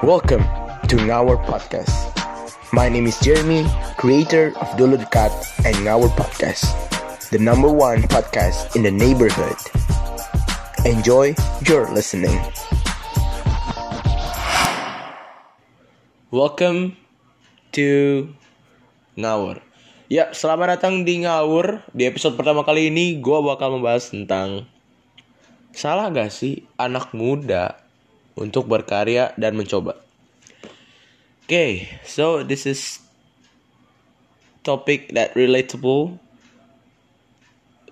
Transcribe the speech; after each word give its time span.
Welcome 0.00 0.40
to 0.88 0.96
Ngawur 0.96 1.44
Podcast. 1.44 1.92
My 2.72 2.88
name 2.88 3.04
is 3.04 3.20
Jeremy, 3.20 3.68
creator 4.00 4.56
of 4.56 4.72
Dulu 4.80 4.96
Dekat 4.96 5.28
and 5.68 5.76
Ngawur 5.84 6.08
Podcast, 6.16 6.72
the 7.28 7.36
number 7.36 7.68
one 7.68 8.08
podcast 8.08 8.72
in 8.72 8.80
the 8.80 8.88
neighborhood. 8.88 9.60
Enjoy 10.88 11.36
your 11.68 11.84
listening. 11.92 12.40
Welcome 16.32 16.96
to 17.76 18.32
Ngawur. 19.20 19.60
Ya, 20.08 20.32
selamat 20.32 20.80
datang 20.80 21.04
di 21.04 21.28
Ngawur. 21.28 21.84
Di 21.92 22.08
episode 22.08 22.40
pertama 22.40 22.64
kali 22.64 22.88
ini, 22.88 23.20
gue 23.20 23.38
bakal 23.44 23.76
membahas 23.76 24.08
tentang 24.08 24.64
salah 25.76 26.08
gak 26.08 26.32
sih 26.32 26.64
anak 26.80 27.12
muda 27.12 27.89
untuk 28.40 28.64
berkarya 28.64 29.36
dan 29.36 29.54
mencoba. 29.54 30.00
Oke, 31.44 31.52
okay, 31.52 31.72
so 32.06 32.40
this 32.40 32.64
is 32.64 33.04
topic 34.64 35.12
that 35.12 35.36
relatable 35.36 36.16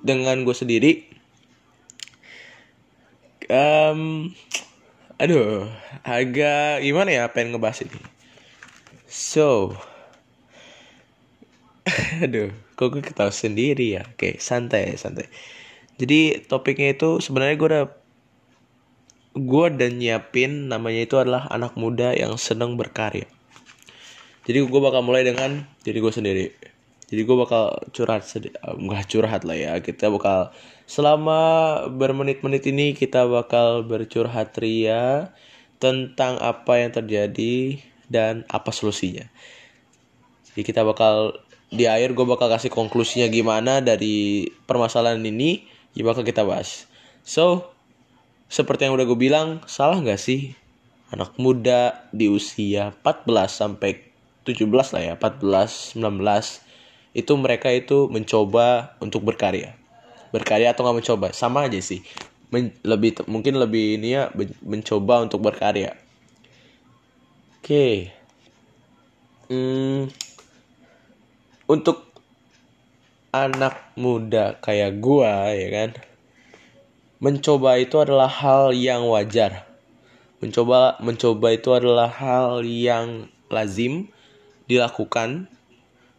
dengan 0.01 0.47
gue 0.47 0.57
sendiri. 0.57 0.93
Um, 3.49 4.33
aduh, 5.17 5.69
agak 6.05 6.85
gimana 6.85 7.11
ya 7.13 7.25
pengen 7.33 7.57
ngebahas 7.57 7.85
ini. 7.85 7.99
So, 9.09 9.73
aduh, 12.25 12.53
kok 12.77 12.89
gue 12.93 13.03
ketawa 13.03 13.33
sendiri 13.33 13.99
ya. 13.99 14.05
Oke, 14.05 14.17
okay, 14.17 14.33
santai, 14.39 14.95
santai. 15.01 15.27
Jadi 15.99 16.47
topiknya 16.47 16.95
itu 16.95 17.19
sebenarnya 17.19 17.59
gue 17.59 17.69
udah 17.75 17.85
gue 19.45 19.67
dan 19.77 20.03
nyiapin 20.03 20.73
namanya 20.73 21.01
itu 21.07 21.15
adalah 21.21 21.47
anak 21.53 21.79
muda 21.79 22.17
yang 22.17 22.35
senang 22.41 22.75
berkarya. 22.75 23.29
Jadi 24.49 24.65
gue 24.65 24.81
bakal 24.81 25.05
mulai 25.05 25.23
dengan 25.29 25.69
diri 25.85 26.01
gue 26.01 26.13
sendiri. 26.15 26.47
Jadi 27.09 27.21
gue 27.25 27.37
bakal 27.37 27.73
curhat 27.93 28.25
sedih, 28.25 28.53
nggak 28.61 29.09
curhat 29.09 29.43
lah 29.45 29.57
ya. 29.57 29.73
Kita 29.81 30.09
bakal 30.13 30.53
selama 30.85 31.41
bermenit-menit 31.89 32.65
ini 32.69 32.93
kita 32.93 33.25
bakal 33.25 33.85
bercurhat 33.85 34.57
ria 34.61 35.33
tentang 35.81 36.37
apa 36.41 36.81
yang 36.81 36.93
terjadi 36.93 37.81
dan 38.09 38.45
apa 38.49 38.73
solusinya. 38.73 39.25
Jadi 40.53 40.63
kita 40.65 40.85
bakal 40.85 41.39
di 41.69 41.85
akhir 41.85 42.17
gue 42.17 42.25
bakal 42.25 42.49
kasih 42.49 42.73
konklusinya 42.73 43.29
gimana 43.29 43.85
dari 43.85 44.49
permasalahan 44.65 45.21
ini 45.21 45.69
ya 45.93 46.05
bakal 46.05 46.25
kita 46.25 46.45
bahas. 46.45 46.89
So, 47.21 47.73
seperti 48.49 48.89
yang 48.89 48.97
udah 48.97 49.05
gue 49.05 49.19
bilang, 49.21 49.61
salah 49.69 50.01
nggak 50.01 50.17
sih 50.17 50.57
anak 51.13 51.37
muda 51.41 52.09
di 52.13 52.29
usia 52.29 52.93
14 53.05 53.49
sampai 53.49 54.01
17 54.45 54.69
lah 54.97 55.03
ya, 55.05 55.15
14, 55.21 56.01
19 56.01 56.69
itu 57.17 57.33
mereka 57.37 57.69
itu 57.73 58.09
mencoba 58.09 58.97
untuk 59.05 59.25
berkarya. 59.25 59.77
Berkarya 60.33 60.73
atau 60.73 60.89
nggak 60.89 60.99
mencoba, 61.05 61.27
sama 61.37 61.69
aja 61.69 61.81
sih. 61.81 62.01
Men 62.49 62.73
lebih 62.81 63.29
mungkin 63.29 63.61
lebih 63.61 64.01
ini 64.01 64.17
ya 64.17 64.33
mencoba 64.65 65.21
untuk 65.21 65.45
berkarya. 65.45 65.93
Oke. 67.61 67.69
Okay. 67.69 67.97
Hmm, 69.49 70.13
untuk 71.69 72.09
anak 73.33 73.93
muda 73.97 74.57
kayak 74.61 75.01
gua 75.01 75.53
ya 75.53 75.69
kan 75.69 75.91
mencoba 77.19 77.79
itu 77.79 77.99
adalah 77.99 78.31
hal 78.31 78.71
yang 78.75 79.07
wajar. 79.11 79.67
Mencoba 80.39 80.99
mencoba 81.03 81.51
itu 81.51 81.75
adalah 81.75 82.11
hal 82.11 82.63
yang 82.63 83.27
lazim 83.51 84.11
dilakukan. 84.71 85.51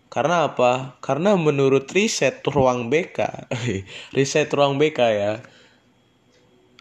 Karena 0.09 0.49
apa? 0.49 0.97
Karena 0.99 1.37
menurut 1.37 1.85
riset 1.93 2.41
ruang 2.41 2.89
BK 2.89 3.47
riset 4.17 4.49
ruang 4.49 4.81
BK 4.81 4.99
ya 5.05 5.33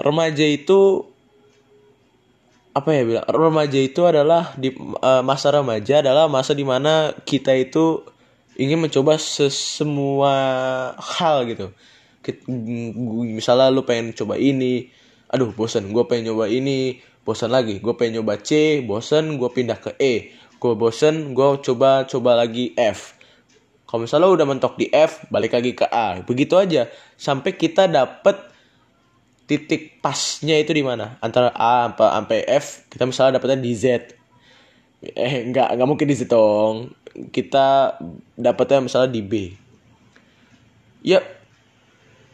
remaja 0.00 0.46
itu 0.46 1.04
apa 2.72 2.94
ya 2.94 3.02
bilang? 3.02 3.26
Remaja 3.26 3.78
itu 3.82 4.00
adalah 4.06 4.54
di 4.54 4.70
uh, 4.78 5.22
masa 5.26 5.50
remaja 5.50 5.98
adalah 5.98 6.30
masa 6.30 6.54
di 6.54 6.62
mana 6.62 7.10
kita 7.26 7.50
itu 7.58 8.06
ingin 8.54 8.78
mencoba 8.78 9.18
semua 9.18 10.34
hal 10.98 11.46
gitu 11.50 11.74
misalnya 13.38 13.72
lu 13.72 13.82
pengen 13.88 14.12
coba 14.12 14.36
ini 14.36 14.88
aduh 15.28 15.52
bosan 15.52 15.92
gue 15.92 16.04
pengen 16.08 16.32
nyoba 16.32 16.48
ini 16.48 17.00
bosan 17.24 17.52
lagi 17.52 17.80
gue 17.80 17.94
pengen 17.96 18.20
nyoba 18.20 18.40
C 18.40 18.80
bosan 18.84 19.36
gue 19.36 19.48
pindah 19.52 19.76
ke 19.76 19.92
E 20.00 20.32
gue 20.58 20.72
bosan 20.74 21.32
gue 21.32 21.48
coba 21.62 22.04
coba 22.04 22.30
lagi 22.34 22.74
F. 22.74 23.14
Kalau 23.88 24.04
misalnya 24.04 24.28
udah 24.28 24.46
mentok 24.46 24.74
di 24.76 24.90
F 24.92 25.24
balik 25.32 25.56
lagi 25.56 25.72
ke 25.72 25.86
A. 25.88 26.20
Begitu 26.20 26.58
aja 26.58 26.90
sampai 27.16 27.56
kita 27.56 27.88
dapet 27.88 28.36
titik 29.48 30.02
pasnya 30.04 30.60
itu 30.60 30.76
di 30.76 30.84
mana? 30.84 31.16
Antara 31.24 31.54
A 31.54 31.88
sampai 31.96 32.44
F 32.44 32.84
kita 32.90 33.06
misalnya 33.06 33.38
dapetnya 33.40 33.62
di 33.62 33.72
Z. 33.72 34.12
Eh 35.14 35.46
nggak 35.48 35.78
nggak 35.78 35.88
mungkin 35.88 36.10
di 36.10 36.16
Z 36.18 36.26
dong. 36.28 36.92
Kita 37.30 37.96
dapatnya 38.34 38.84
misalnya 38.84 39.10
di 39.14 39.22
B. 39.24 39.32
Ya 41.06 41.22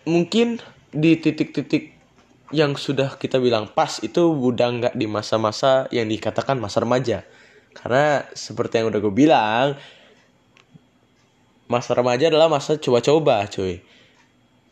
mungkin 0.05 0.61
di 0.95 1.19
titik-titik 1.19 1.93
yang 2.55 2.79
sudah 2.79 3.19
kita 3.19 3.43
bilang 3.43 3.67
pas 3.73 3.99
itu 4.05 4.31
udah 4.31 4.69
nggak 4.71 4.95
di 4.95 5.11
masa-masa 5.11 5.91
yang 5.91 6.07
dikatakan 6.07 6.61
masa 6.61 6.85
remaja 6.85 7.27
karena 7.75 8.23
seperti 8.37 8.79
yang 8.79 8.95
udah 8.95 9.01
gue 9.03 9.15
bilang 9.15 9.69
masa 11.67 11.97
remaja 11.99 12.31
adalah 12.31 12.47
masa 12.47 12.79
coba-coba 12.79 13.49
cuy 13.51 13.83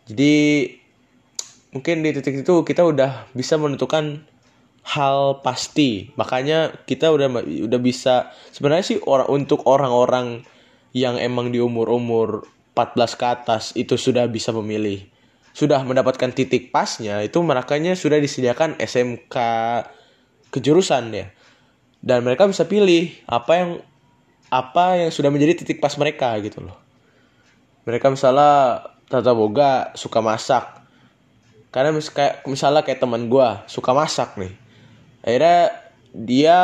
jadi 0.06 0.34
mungkin 1.72 2.04
di 2.04 2.10
titik 2.12 2.44
itu 2.44 2.54
kita 2.62 2.84
udah 2.84 3.32
bisa 3.32 3.56
menentukan 3.56 4.22
hal 4.82 5.40
pasti. 5.40 6.10
Makanya 6.18 6.84
kita 6.84 7.10
udah 7.14 7.42
udah 7.46 7.80
bisa 7.80 8.34
sebenarnya 8.50 8.84
sih 8.94 8.98
orang 9.06 9.30
untuk 9.30 9.64
orang-orang 9.70 10.42
yang 10.92 11.16
emang 11.16 11.54
di 11.54 11.62
umur-umur 11.62 12.44
14 12.76 13.20
ke 13.20 13.26
atas 13.26 13.62
itu 13.78 13.94
sudah 13.96 14.26
bisa 14.28 14.50
memilih. 14.52 15.06
Sudah 15.52 15.84
mendapatkan 15.84 16.32
titik 16.32 16.72
pasnya 16.72 17.20
itu 17.20 17.40
makanya 17.44 17.92
sudah 17.92 18.16
disediakan 18.18 18.80
SMK 18.80 19.36
kejurusan 20.52 21.04
ya. 21.12 21.26
Dan 22.02 22.26
mereka 22.26 22.48
bisa 22.48 22.66
pilih 22.66 23.12
apa 23.28 23.52
yang 23.56 23.70
apa 24.52 25.06
yang 25.06 25.10
sudah 25.12 25.32
menjadi 25.32 25.64
titik 25.64 25.78
pas 25.78 25.94
mereka 26.00 26.34
gitu 26.40 26.64
loh. 26.64 26.76
Mereka 27.84 28.12
misalnya 28.12 28.84
tata 29.06 29.32
boga 29.36 29.92
suka 29.94 30.18
masak. 30.24 30.82
Karena 31.72 31.88
mis 31.92 32.12
kayak 32.12 32.44
misalnya 32.48 32.84
kayak 32.84 33.00
teman 33.00 33.32
gue 33.32 33.48
suka 33.64 33.96
masak 33.96 34.36
nih 34.36 34.62
akhirnya 35.22 35.60
dia 36.12 36.58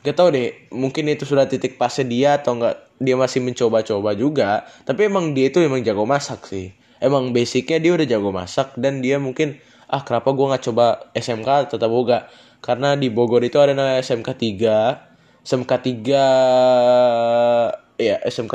gak 0.00 0.16
tau 0.16 0.28
deh 0.32 0.68
mungkin 0.72 1.08
itu 1.12 1.28
sudah 1.28 1.48
titik 1.48 1.76
pasnya 1.76 2.04
dia 2.08 2.30
atau 2.40 2.56
enggak 2.56 2.76
dia 2.98 3.16
masih 3.16 3.40
mencoba-coba 3.44 4.16
juga 4.16 4.64
tapi 4.88 5.08
emang 5.08 5.36
dia 5.36 5.52
itu 5.52 5.60
emang 5.60 5.84
jago 5.84 6.08
masak 6.08 6.48
sih 6.48 6.72
emang 7.02 7.32
basicnya 7.34 7.78
dia 7.82 7.92
udah 7.94 8.06
jago 8.06 8.30
masak 8.34 8.74
dan 8.78 9.02
dia 9.02 9.18
mungkin 9.22 9.58
ah 9.90 10.02
kenapa 10.02 10.34
gue 10.34 10.46
nggak 10.50 10.64
coba 10.70 10.86
SMK 11.14 11.70
tetap 11.74 11.90
boga? 11.90 12.26
Karena 12.64 12.96
di 12.96 13.12
Bogor 13.12 13.44
itu 13.44 13.60
ada 13.60 13.76
namanya 13.76 14.00
SMK 14.00 14.28
3 14.40 15.44
SMK 15.44 15.72
3 16.08 18.00
ya 18.00 18.16
SMK 18.24 18.54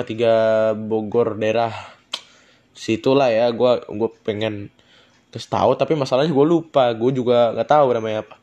3 0.73 0.73
Bogor 0.89 1.38
daerah 1.38 1.69
situlah 2.73 3.29
ya. 3.29 3.53
Gue 3.53 3.77
gue 3.85 4.09
pengen 4.25 4.73
terus 5.29 5.45
tahu 5.45 5.77
tapi 5.77 5.94
masalahnya 5.94 6.33
gue 6.33 6.45
lupa. 6.47 6.89
Gue 6.97 7.13
juga 7.13 7.53
nggak 7.53 7.69
tahu 7.69 7.88
namanya 7.94 8.25
apa. 8.25 8.35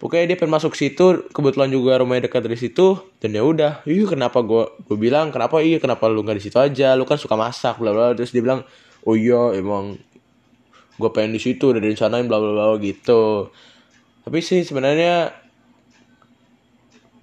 Pokoknya 0.00 0.32
dia 0.32 0.36
pengen 0.40 0.56
masuk 0.56 0.72
situ, 0.72 1.28
kebetulan 1.28 1.68
juga 1.68 2.00
rumahnya 2.00 2.24
dekat 2.24 2.40
dari 2.48 2.56
situ, 2.56 2.96
dan 3.20 3.36
ya 3.36 3.44
udah, 3.44 3.84
iya 3.84 4.08
kenapa 4.08 4.40
gue 4.40 4.64
gue 4.88 4.96
bilang 4.96 5.28
kenapa 5.28 5.60
iya 5.60 5.76
kenapa 5.76 6.08
lu 6.08 6.24
nggak 6.24 6.40
di 6.40 6.44
situ 6.48 6.56
aja, 6.56 6.96
lu 6.96 7.04
kan 7.04 7.20
suka 7.20 7.36
masak, 7.36 7.76
bla 7.76 7.92
bla, 7.92 8.16
terus 8.16 8.32
dia 8.32 8.40
bilang, 8.40 8.64
oh 9.06 9.16
iya 9.16 9.56
emang 9.56 10.00
gue 11.00 11.10
pengen 11.12 11.36
di 11.36 11.40
situ 11.40 11.72
udah 11.72 11.80
direncanain 11.80 12.28
bla 12.28 12.36
bla 12.36 12.52
bla 12.52 12.76
gitu. 12.82 13.48
Tapi 14.20 14.38
sih 14.44 14.60
sebenarnya 14.66 15.32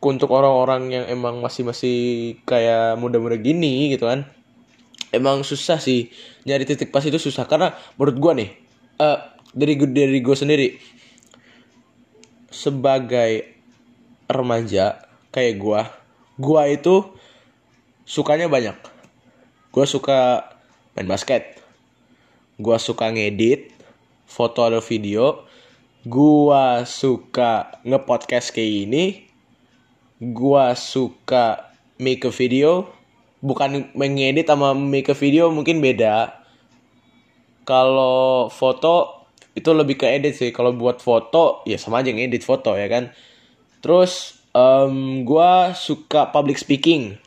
untuk 0.01 0.31
orang-orang 0.31 0.94
yang 0.94 1.06
emang 1.12 1.44
masih 1.44 1.68
masih 1.68 1.97
kayak 2.47 2.95
muda-muda 2.95 3.35
gini 3.35 3.91
gitu 3.91 4.07
kan, 4.07 4.24
emang 5.12 5.44
susah 5.44 5.83
sih 5.83 6.07
nyari 6.47 6.63
titik 6.63 6.95
pas 6.95 7.03
itu 7.03 7.19
susah 7.19 7.44
karena 7.44 7.75
menurut 8.00 8.15
gue 8.15 8.33
nih, 8.39 8.50
uh, 9.03 9.19
dari 9.51 9.75
dari 9.75 10.19
gue 10.23 10.35
sendiri 10.38 10.68
sebagai 12.47 13.51
remaja 14.31 15.06
kayak 15.30 15.56
gua, 15.62 15.81
gua 16.39 16.65
itu 16.65 17.03
sukanya 18.07 18.50
banyak. 18.50 18.75
Gua 19.69 19.85
suka 19.85 20.50
main 20.97 21.06
basket. 21.06 21.59
Gua 22.57 22.81
suka 22.81 23.13
ngedit, 23.13 23.69
foto 24.25 24.65
atau 24.65 24.81
video. 24.81 25.45
Gua 26.06 26.86
suka 26.89 27.81
ngepodcast 27.86 28.54
kayak 28.54 28.74
ini 28.89 29.06
gua 30.18 30.74
suka 30.74 31.69
make 32.01 32.25
a 32.25 32.33
video. 32.33 32.89
Bukan 33.38 33.94
mengedit 33.94 34.50
sama 34.50 34.74
make 34.74 35.13
a 35.13 35.15
video 35.18 35.54
mungkin 35.54 35.77
beda. 35.77 36.33
Kalau 37.68 38.50
foto 38.50 39.27
itu 39.54 39.69
lebih 39.74 40.01
ke 40.01 40.09
edit 40.09 40.33
sih. 40.33 40.50
Kalau 40.50 40.74
buat 40.74 40.98
foto 41.01 41.62
ya 41.69 41.77
sama 41.77 42.01
aja 42.01 42.09
ngedit 42.09 42.42
foto 42.42 42.74
ya 42.74 42.89
kan? 42.89 43.13
Terus 43.86 44.42
um, 44.57 45.21
gue 45.21 45.51
suka 45.77 46.33
public 46.33 46.57
speaking. 46.57 47.21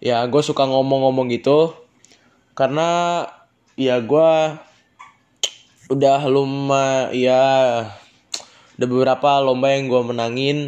Ya 0.00 0.24
gue 0.24 0.40
suka 0.40 0.64
ngomong-ngomong 0.64 1.28
gitu. 1.28 1.76
Karena 2.56 3.20
ya 3.76 4.00
gue 4.00 4.32
udah 5.92 6.20
luma 6.26 7.12
ya 7.14 7.44
udah 8.76 8.88
beberapa 8.88 9.40
lomba 9.44 9.72
yang 9.72 9.86
gue 9.86 10.02
menangin 10.02 10.58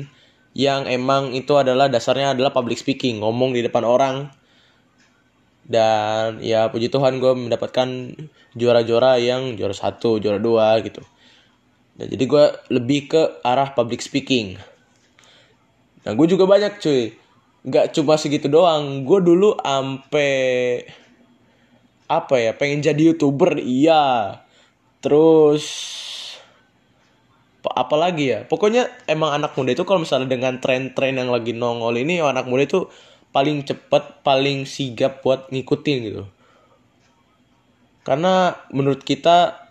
yang 0.58 0.90
emang 0.90 1.38
itu 1.38 1.54
adalah 1.54 1.86
dasarnya 1.86 2.34
adalah 2.34 2.50
public 2.50 2.82
speaking 2.82 3.22
ngomong 3.22 3.54
di 3.54 3.62
depan 3.62 3.86
orang. 3.86 4.16
Dan 5.68 6.40
ya 6.42 6.66
puji 6.72 6.90
Tuhan 6.90 7.22
gue 7.22 7.32
mendapatkan 7.36 7.88
juara-juara 8.56 9.22
yang 9.22 9.54
juara 9.54 9.76
satu 9.76 10.18
juara 10.18 10.42
dua 10.42 10.80
gitu. 10.82 11.04
Dan 11.94 12.10
jadi 12.10 12.24
gue 12.26 12.44
lebih 12.74 13.00
ke 13.06 13.22
arah 13.46 13.70
public 13.70 14.02
speaking. 14.02 14.58
Nah 16.02 16.12
gue 16.18 16.26
juga 16.26 16.48
banyak 16.48 16.82
cuy. 16.82 17.14
Nggak 17.62 17.94
cuma 17.94 18.18
segitu 18.18 18.50
doang. 18.50 19.06
Gue 19.06 19.22
dulu 19.22 19.54
ampe 19.62 20.30
apa 22.08 22.40
ya 22.40 22.56
pengen 22.56 22.80
jadi 22.80 23.12
youtuber 23.12 23.60
iya. 23.60 24.40
Terus 24.98 25.64
apa 27.68 27.94
lagi 28.00 28.32
ya? 28.32 28.48
Pokoknya 28.48 28.88
emang 29.04 29.36
anak 29.36 29.52
muda 29.54 29.76
itu 29.76 29.84
kalau 29.84 30.02
misalnya 30.02 30.32
dengan 30.32 30.56
tren-tren 30.58 31.20
yang 31.20 31.28
lagi 31.28 31.52
nongol 31.52 31.94
ini 32.00 32.18
anak 32.24 32.48
muda 32.48 32.64
itu 32.64 32.88
paling 33.28 33.62
cepet 33.62 34.24
paling 34.24 34.64
sigap 34.64 35.20
buat 35.20 35.52
ngikutin 35.52 35.98
gitu. 36.08 36.24
Karena 38.02 38.56
menurut 38.72 39.04
kita 39.04 39.68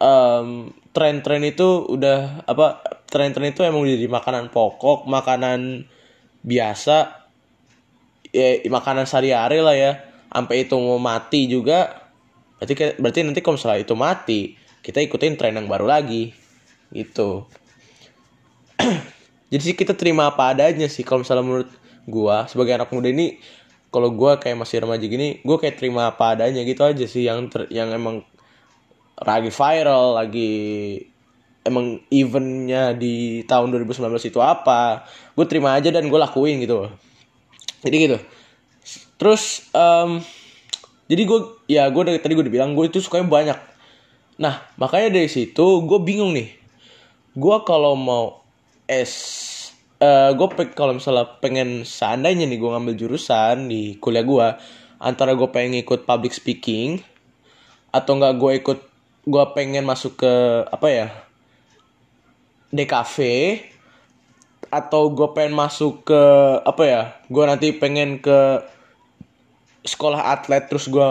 um, 0.00 0.72
tren-tren 0.96 1.44
itu 1.44 1.84
udah 1.92 2.48
apa 2.48 2.80
tren-tren 3.04 3.52
itu 3.52 3.60
emang 3.60 3.84
jadi 3.84 4.08
makanan 4.08 4.48
pokok 4.48 5.04
makanan 5.04 5.84
biasa 6.40 7.28
ya 8.32 8.64
makanan 8.72 9.04
sehari-hari 9.04 9.60
lah 9.60 9.76
ya 9.76 9.92
sampai 10.36 10.68
itu 10.68 10.76
mau 10.76 11.00
mati 11.00 11.48
juga 11.48 12.12
berarti 12.60 13.00
berarti 13.00 13.20
nanti 13.24 13.40
kalau 13.40 13.56
misalnya 13.56 13.80
itu 13.80 13.94
mati 13.96 14.40
kita 14.84 15.00
ikutin 15.00 15.40
tren 15.40 15.56
yang 15.56 15.64
baru 15.64 15.88
lagi 15.88 16.36
gitu. 16.92 17.48
Jadi 19.50 19.62
sih 19.64 19.74
kita 19.74 19.96
terima 19.96 20.28
apa 20.28 20.52
adanya 20.52 20.92
sih 20.92 21.02
kalau 21.08 21.24
misalnya 21.24 21.44
menurut 21.44 21.70
gua 22.04 22.44
sebagai 22.52 22.76
anak 22.76 22.92
muda 22.92 23.08
ini 23.08 23.40
kalau 23.88 24.12
gua 24.12 24.36
kayak 24.36 24.60
masih 24.60 24.84
remaja 24.84 25.08
gini 25.08 25.40
gua 25.40 25.56
kayak 25.56 25.80
terima 25.80 26.12
apa 26.12 26.36
adanya 26.36 26.60
gitu 26.68 26.84
aja 26.84 27.04
sih 27.08 27.24
yang 27.24 27.48
ter, 27.48 27.66
yang 27.72 27.88
emang 27.96 28.20
lagi 29.16 29.48
viral 29.48 30.20
lagi 30.20 30.52
emang 31.64 32.04
eventnya 32.12 32.92
di 32.92 33.42
tahun 33.48 33.72
2019 33.72 34.20
itu 34.28 34.38
apa 34.38 35.08
gue 35.32 35.46
terima 35.48 35.72
aja 35.72 35.88
dan 35.88 36.06
gue 36.06 36.20
lakuin 36.20 36.60
gitu. 36.60 36.92
Jadi 37.80 37.96
gitu 37.96 38.20
terus 39.16 39.66
um, 39.72 40.20
jadi 41.06 41.22
gue 41.22 41.40
ya 41.70 41.86
gue 41.90 42.02
dari 42.02 42.18
tadi 42.18 42.34
gue 42.34 42.44
udah 42.46 42.54
bilang 42.54 42.70
gue 42.74 42.90
itu 42.90 42.98
sukanya 42.98 43.30
banyak. 43.30 43.58
Nah 44.42 44.66
makanya 44.74 45.16
dari 45.22 45.30
situ 45.30 45.86
gue 45.86 45.98
bingung 46.02 46.34
nih. 46.34 46.50
Gue 47.36 47.56
kalau 47.62 47.94
mau 47.94 48.42
S 48.90 49.14
uh, 50.02 50.30
eh, 50.30 50.30
gue 50.34 50.46
kalau 50.74 50.98
misalnya 50.98 51.26
pengen 51.38 51.86
seandainya 51.86 52.44
nih 52.44 52.58
gue 52.58 52.70
ngambil 52.70 52.94
jurusan 52.98 53.70
di 53.70 53.96
kuliah 54.02 54.26
gue 54.26 54.46
antara 54.98 55.36
gue 55.38 55.48
pengen 55.52 55.78
ikut 55.78 56.08
public 56.08 56.32
speaking 56.34 57.00
atau 57.94 58.18
enggak 58.18 58.34
gue 58.36 58.52
ikut 58.60 58.78
gue 59.26 59.44
pengen 59.54 59.84
masuk 59.86 60.22
ke 60.26 60.34
apa 60.68 60.88
ya 60.90 61.06
DKV 62.74 63.16
atau 64.66 65.14
gue 65.14 65.28
pengen 65.32 65.54
masuk 65.54 66.02
ke 66.02 66.22
apa 66.66 66.82
ya 66.82 67.02
gue 67.30 67.44
nanti 67.46 67.70
pengen 67.70 68.18
ke 68.18 68.66
sekolah 69.86 70.34
atlet 70.34 70.66
terus 70.66 70.90
gue 70.90 71.10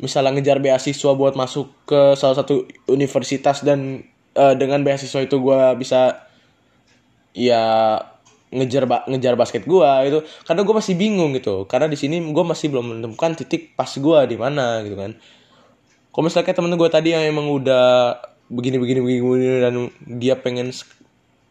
misalnya 0.00 0.38
ngejar 0.38 0.62
beasiswa 0.62 1.12
buat 1.12 1.34
masuk 1.34 1.72
ke 1.88 2.14
salah 2.14 2.36
satu 2.38 2.68
universitas 2.88 3.66
dan 3.66 4.06
uh, 4.36 4.54
dengan 4.54 4.80
beasiswa 4.86 5.20
itu 5.24 5.36
gue 5.36 5.60
bisa 5.76 6.24
ya 7.36 7.98
ngejar 8.46 8.86
ba 8.86 9.02
ngejar 9.10 9.34
basket 9.34 9.66
gua 9.66 10.06
itu 10.06 10.22
karena 10.46 10.62
gue 10.62 10.74
masih 10.74 10.94
bingung 10.94 11.34
gitu. 11.34 11.66
Karena 11.66 11.90
di 11.90 11.98
sini 11.98 12.22
gue 12.22 12.44
masih 12.46 12.70
belum 12.70 12.96
menemukan 12.96 13.34
titik 13.34 13.74
pas 13.74 13.90
gua 13.98 14.24
di 14.24 14.38
mana 14.38 14.80
gitu 14.86 14.96
kan. 14.96 15.18
Kalau 16.14 16.22
misalnya 16.24 16.54
temen 16.56 16.72
gue 16.72 16.88
tadi 16.88 17.12
yang 17.12 17.26
emang 17.26 17.50
udah 17.52 18.16
begini 18.48 18.78
begini, 18.78 19.00
begini 19.02 19.58
dan 19.60 19.74
dia 20.06 20.38
pengen 20.38 20.70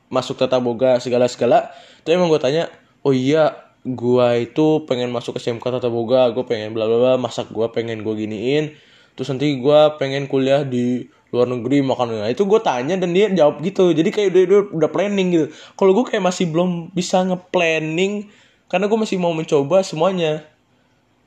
masuk 0.09 0.39
tata 0.39 0.57
boga 0.63 0.97
segala 1.03 1.27
segala 1.27 1.69
itu 2.01 2.13
emang 2.13 2.31
gue 2.31 2.39
tanya 2.39 2.71
oh 3.03 3.11
iya 3.11 3.64
gua 3.85 4.33
itu 4.41 4.81
pengen 4.89 5.13
masuk 5.13 5.37
ke 5.37 5.45
SMK 5.45 5.61
tata 5.61 5.93
boga 5.93 6.33
gue 6.33 6.41
pengen 6.41 6.73
bla 6.73 6.89
bla 6.89 6.97
bla 6.97 7.13
masak 7.21 7.53
gua 7.53 7.69
pengen 7.69 8.01
gue 8.01 8.13
giniin. 8.17 8.73
Terus 9.13 9.29
nanti 9.29 9.61
gua 9.61 9.95
pengen 10.01 10.25
kuliah 10.25 10.65
di 10.65 11.05
luar 11.35 11.51
negeri 11.51 11.83
makan 11.83 12.15
nah, 12.15 12.31
itu 12.31 12.47
gue 12.47 12.59
tanya 12.63 12.95
dan 12.95 13.11
dia 13.11 13.27
jawab 13.27 13.59
gitu. 13.59 13.91
Jadi 13.91 14.07
kayak 14.07 14.31
udah 14.31 14.43
udah, 14.47 14.61
udah 14.71 14.89
planning 14.89 15.27
gitu. 15.35 15.45
Kalau 15.75 15.91
gue 15.91 16.07
kayak 16.07 16.23
masih 16.23 16.47
belum 16.47 16.95
bisa 16.95 17.27
nge-planning 17.27 18.31
karena 18.71 18.87
gue 18.87 18.99
masih 18.99 19.19
mau 19.19 19.35
mencoba 19.35 19.83
semuanya. 19.83 20.47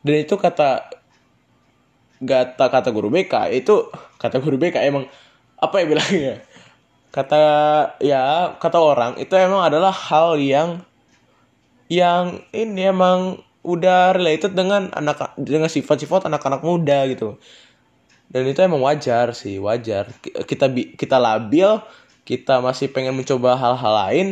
Dan 0.01 0.25
itu 0.25 0.41
kata 0.41 0.89
kata 2.25 2.65
kata 2.73 2.89
guru 2.91 3.13
BK 3.13 3.53
itu 3.55 3.93
kata 4.19 4.41
guru 4.41 4.57
BK 4.57 4.81
emang 4.89 5.05
apa 5.61 5.77
ya 5.83 5.85
bilangnya? 5.85 6.35
Kata 7.13 7.43
ya 8.01 8.57
kata 8.57 8.79
orang 8.81 9.13
itu 9.21 9.33
emang 9.37 9.61
adalah 9.61 9.93
hal 9.93 10.41
yang 10.41 10.88
yang 11.89 12.45
ini 12.53 12.89
emang 12.89 13.41
udah 13.65 14.17
related 14.17 14.57
dengan 14.57 14.93
anak 14.93 15.37
dengan 15.37 15.69
sifat-sifat 15.69 16.29
anak-anak 16.29 16.63
muda 16.63 17.05
gitu. 17.09 17.37
Dan 18.29 18.45
itu 18.45 18.61
emang 18.61 18.85
wajar 18.85 19.33
sih 19.33 19.57
wajar. 19.57 20.13
Kita 20.23 20.69
kita 20.73 21.17
labil 21.17 21.81
kita 22.29 22.61
masih 22.61 22.93
pengen 22.93 23.17
mencoba 23.17 23.57
hal-hal 23.57 23.95
lain 24.05 24.29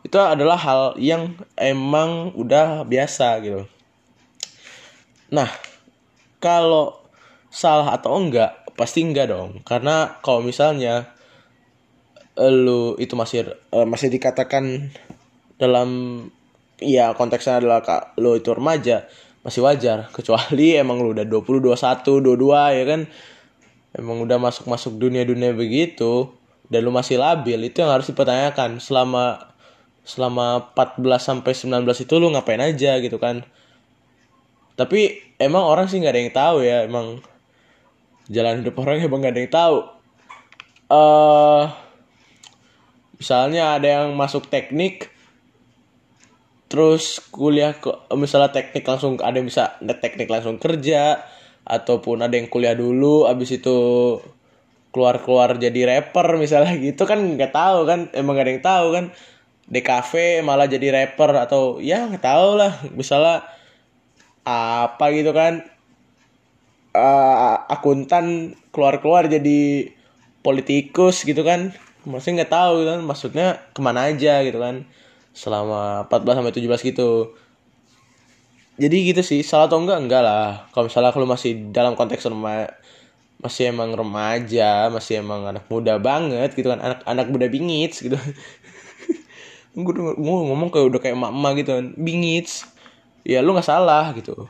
itu 0.00 0.16
adalah 0.16 0.56
hal 0.56 0.82
yang 0.96 1.36
emang 1.58 2.32
udah 2.32 2.88
biasa 2.88 3.44
gitu. 3.44 3.68
Nah 5.28 5.52
kalau 6.40 6.96
salah 7.52 7.92
atau 7.92 8.16
enggak 8.16 8.56
pasti 8.76 9.04
enggak 9.04 9.32
dong. 9.32 9.60
Karena 9.68 10.16
kalau 10.24 10.40
misalnya 10.40 11.12
lu 12.36 12.96
itu 13.00 13.16
masih 13.16 13.52
uh, 13.72 13.88
masih 13.88 14.12
dikatakan 14.12 14.92
dalam 15.56 15.88
ya 16.80 17.16
konteksnya 17.16 17.64
adalah 17.64 17.80
kak 17.80 18.16
lu 18.20 18.36
itu 18.36 18.52
remaja 18.52 19.08
masih 19.46 19.62
wajar. 19.62 20.08
Kecuali 20.16 20.74
emang 20.74 20.98
lu 20.98 21.14
udah 21.14 21.22
20 21.22 21.62
21 21.62 22.02
22 22.02 22.78
ya 22.82 22.84
kan? 22.84 23.00
Emang 23.96 24.20
udah 24.26 24.36
masuk-masuk 24.42 24.98
dunia-dunia 24.98 25.54
begitu 25.54 26.34
dan 26.66 26.82
lu 26.82 26.90
masih 26.90 27.22
labil 27.22 27.56
itu 27.62 27.78
yang 27.78 27.94
harus 27.94 28.10
dipertanyakan. 28.10 28.82
Selama 28.82 29.54
selama 30.02 30.74
14 30.74 31.02
sampai 31.18 31.52
19 31.54 32.04
itu 32.04 32.14
lu 32.18 32.34
ngapain 32.34 32.60
aja 32.60 32.98
gitu 32.98 33.16
kan? 33.22 33.46
Tapi 34.76 35.32
emang 35.40 35.64
orang 35.64 35.88
sih 35.88 36.02
nggak 36.02 36.12
ada 36.12 36.20
yang 36.20 36.34
tahu 36.34 36.56
ya 36.60 36.84
emang 36.84 37.24
jalan 38.28 38.60
hidup 38.60 38.76
orang 38.76 39.00
emang 39.00 39.24
nggak 39.24 39.32
ada 39.32 39.40
yang 39.40 39.54
tahu. 39.54 39.78
Eh 40.86 40.94
uh, 40.94 41.64
misalnya 43.16 43.80
ada 43.80 43.88
yang 43.88 44.12
masuk 44.12 44.52
teknik 44.52 45.15
terus 46.66 47.22
kuliah 47.30 47.78
ke 47.78 47.94
misalnya 48.18 48.50
teknik 48.50 48.82
langsung 48.82 49.14
ada 49.22 49.38
yang 49.38 49.46
bisa 49.46 49.78
teknik 50.02 50.26
langsung 50.26 50.58
kerja 50.58 51.22
ataupun 51.66 52.22
ada 52.22 52.34
yang 52.34 52.50
kuliah 52.50 52.74
dulu 52.74 53.26
abis 53.26 53.58
itu 53.62 53.78
keluar 54.96 55.20
keluar 55.20 55.60
jadi 55.60 55.92
rapper 55.92 56.40
misalnya 56.40 56.72
gitu 56.86 57.04
kan 57.04 57.20
nggak 57.20 57.52
tahu 57.52 57.84
kan 57.84 58.08
emang 58.16 58.40
gak 58.40 58.46
ada 58.48 58.52
yang 58.56 58.64
tahu 58.64 58.86
kan. 58.96 59.06
Di 59.66 59.82
cafe 59.82 60.46
malah 60.46 60.70
jadi 60.70 60.94
rapper 60.94 61.42
atau 61.42 61.82
ya 61.82 62.06
nggak 62.06 62.22
tahu 62.22 62.48
lah 62.54 62.72
misalnya 62.94 63.44
apa 64.46 65.04
gitu 65.12 65.36
kan. 65.36 65.66
Uh, 66.96 67.60
akuntan 67.68 68.56
keluar 68.72 69.04
keluar 69.04 69.28
jadi 69.28 69.92
politikus 70.40 71.26
gitu 71.28 71.44
kan. 71.44 71.74
Maksudnya 72.06 72.46
nggak 72.46 72.54
tahu 72.54 72.74
kan 72.86 72.98
maksudnya 73.02 73.46
ke 73.74 73.80
mana 73.82 74.08
aja 74.08 74.40
gitu 74.46 74.62
kan 74.62 74.86
selama 75.36 76.08
14 76.08 76.40
sampai 76.40 76.54
17 76.56 76.88
gitu. 76.88 77.10
Jadi 78.80 78.96
gitu 79.12 79.20
sih 79.20 79.40
salah 79.44 79.68
atau 79.68 79.76
enggak 79.84 80.00
enggak 80.00 80.22
lah. 80.24 80.64
Kalau 80.72 80.88
misalnya 80.88 81.12
kalau 81.12 81.28
masih 81.28 81.68
dalam 81.72 81.92
konteks 81.92 82.24
remaja 82.24 82.72
masih 83.36 83.68
emang 83.68 83.92
remaja 83.92 84.88
masih 84.88 85.20
emang 85.20 85.44
anak 85.44 85.68
muda 85.68 86.00
banget 86.00 86.56
gitu 86.56 86.72
kan 86.72 86.80
anak 86.80 87.04
anak 87.04 87.28
muda 87.28 87.52
bingit 87.52 87.92
gitu. 87.92 88.16
Gue 89.76 89.92
ngomong 90.24 90.72
kayak 90.72 90.88
udah 90.88 91.00
kayak 91.04 91.20
emak-emak 91.20 91.52
gitu 91.60 91.70
kan 91.76 91.86
bingit 92.00 92.48
ya 93.28 93.44
lu 93.44 93.52
nggak 93.52 93.68
salah 93.68 94.16
gitu. 94.16 94.48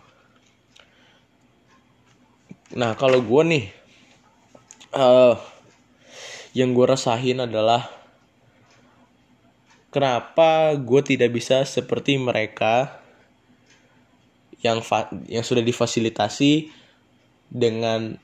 Nah 2.78 2.94
kalau 2.94 3.18
gue 3.18 3.42
nih 3.42 3.64
uh, 4.94 5.34
yang 6.54 6.76
gue 6.76 6.86
rasain 6.86 7.42
adalah 7.42 7.95
kenapa 9.96 10.76
gue 10.76 11.00
tidak 11.00 11.32
bisa 11.32 11.64
seperti 11.64 12.20
mereka 12.20 13.00
yang 14.60 14.84
yang 15.24 15.40
sudah 15.40 15.64
difasilitasi 15.64 16.68
dengan 17.48 18.20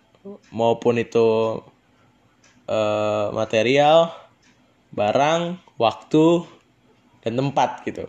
maupun 0.52 1.00
itu 1.00 1.64
uh, 2.68 3.26
material, 3.32 4.12
barang, 4.92 5.56
waktu, 5.80 6.44
dan 7.24 7.40
tempat 7.40 7.88
gitu. 7.88 8.04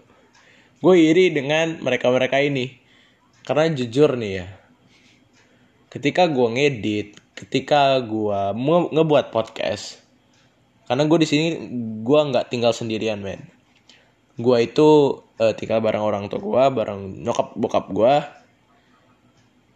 Gue 0.83 0.95
iri 0.99 1.31
dengan 1.31 1.79
mereka-mereka 1.79 2.43
ini. 2.43 2.83
Karena 3.47 3.71
jujur 3.71 4.19
nih 4.19 4.43
ya, 4.43 4.47
ketika 5.87 6.27
gue 6.27 6.47
ngedit, 6.51 7.15
ketika 7.31 7.95
gue 8.03 8.41
ngebuat 8.91 9.31
podcast, 9.31 10.02
karena 10.87 11.03
gue 11.07 11.19
di 11.23 11.27
sini 11.27 11.45
gue 12.03 12.19
nggak 12.29 12.51
tinggal 12.51 12.75
sendirian 12.75 13.23
men. 13.23 13.43
Gue 14.35 14.65
itu 14.65 15.21
uh, 15.37 15.53
tinggal 15.53 15.79
bareng 15.79 16.01
orang 16.01 16.25
tua 16.27 16.41
gue, 16.41 16.63
bareng 16.73 17.21
nyokap 17.21 17.53
bokap 17.53 17.85
gue, 17.93 18.15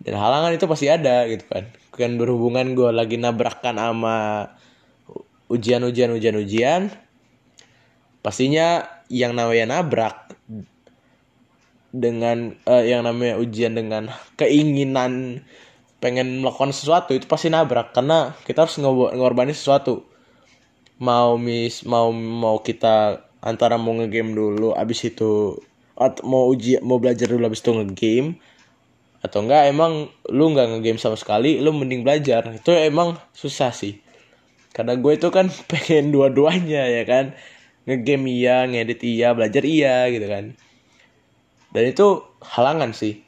dan 0.01 0.13
halangan 0.17 0.51
itu 0.53 0.65
pasti 0.65 0.87
ada 0.89 1.25
gitu 1.29 1.45
kan. 1.47 1.69
Kan 1.93 2.17
berhubungan 2.17 2.77
gue 2.77 2.89
lagi 2.93 3.17
nabrakan 3.17 3.77
sama 3.77 4.49
ujian-ujian 5.47 6.11
ujian-ujian 6.11 6.91
pastinya 8.19 8.83
yang 9.07 9.31
namanya 9.31 9.79
nabrak 9.79 10.35
dengan 11.95 12.59
uh, 12.67 12.83
yang 12.83 13.07
namanya 13.07 13.39
ujian 13.39 13.71
dengan 13.71 14.11
keinginan 14.35 15.41
pengen 16.03 16.43
melakukan 16.43 16.75
sesuatu 16.75 17.15
itu 17.15 17.25
pasti 17.25 17.47
nabrak. 17.47 17.95
Karena 17.95 18.35
kita 18.43 18.67
harus 18.67 18.75
ngorbanin 18.83 19.55
sesuatu 19.55 20.03
mau 20.97 21.37
mis 21.37 21.85
mau 21.85 22.09
mau 22.13 22.61
kita 22.61 23.25
antara 23.41 23.77
mau 23.77 23.93
ngegame 23.93 24.33
dulu 24.33 24.73
abis 24.73 25.13
itu 25.13 25.57
atau 25.97 26.21
mau 26.25 26.49
uji 26.49 26.81
mau 26.81 26.97
belajar 27.01 27.29
dulu 27.29 27.49
abis 27.49 27.61
itu 27.61 27.71
ngegame 27.73 28.37
atau 29.17 29.41
enggak 29.41 29.67
emang 29.73 30.13
lu 30.29 30.53
nggak 30.53 30.77
ngegame 30.77 30.99
sama 31.01 31.17
sekali 31.17 31.57
lu 31.57 31.73
mending 31.73 32.05
belajar. 32.05 32.45
Itu 32.53 32.71
emang 32.73 33.17
susah 33.33 33.73
sih. 33.73 33.99
Karena 34.71 34.93
gue 34.93 35.13
itu 35.17 35.27
kan 35.33 35.49
pengen 35.71 36.13
dua-duanya 36.13 36.85
ya 36.87 37.03
kan? 37.03 37.33
Ngegame 37.89 38.29
iya 38.29 38.67
ngedit 38.67 39.01
iya 39.01 39.33
belajar 39.33 39.63
iya 39.65 40.05
gitu 40.13 40.27
kan. 40.29 40.53
Dan 41.73 41.83
itu 41.89 42.23
halangan 42.45 42.93
sih. 42.93 43.25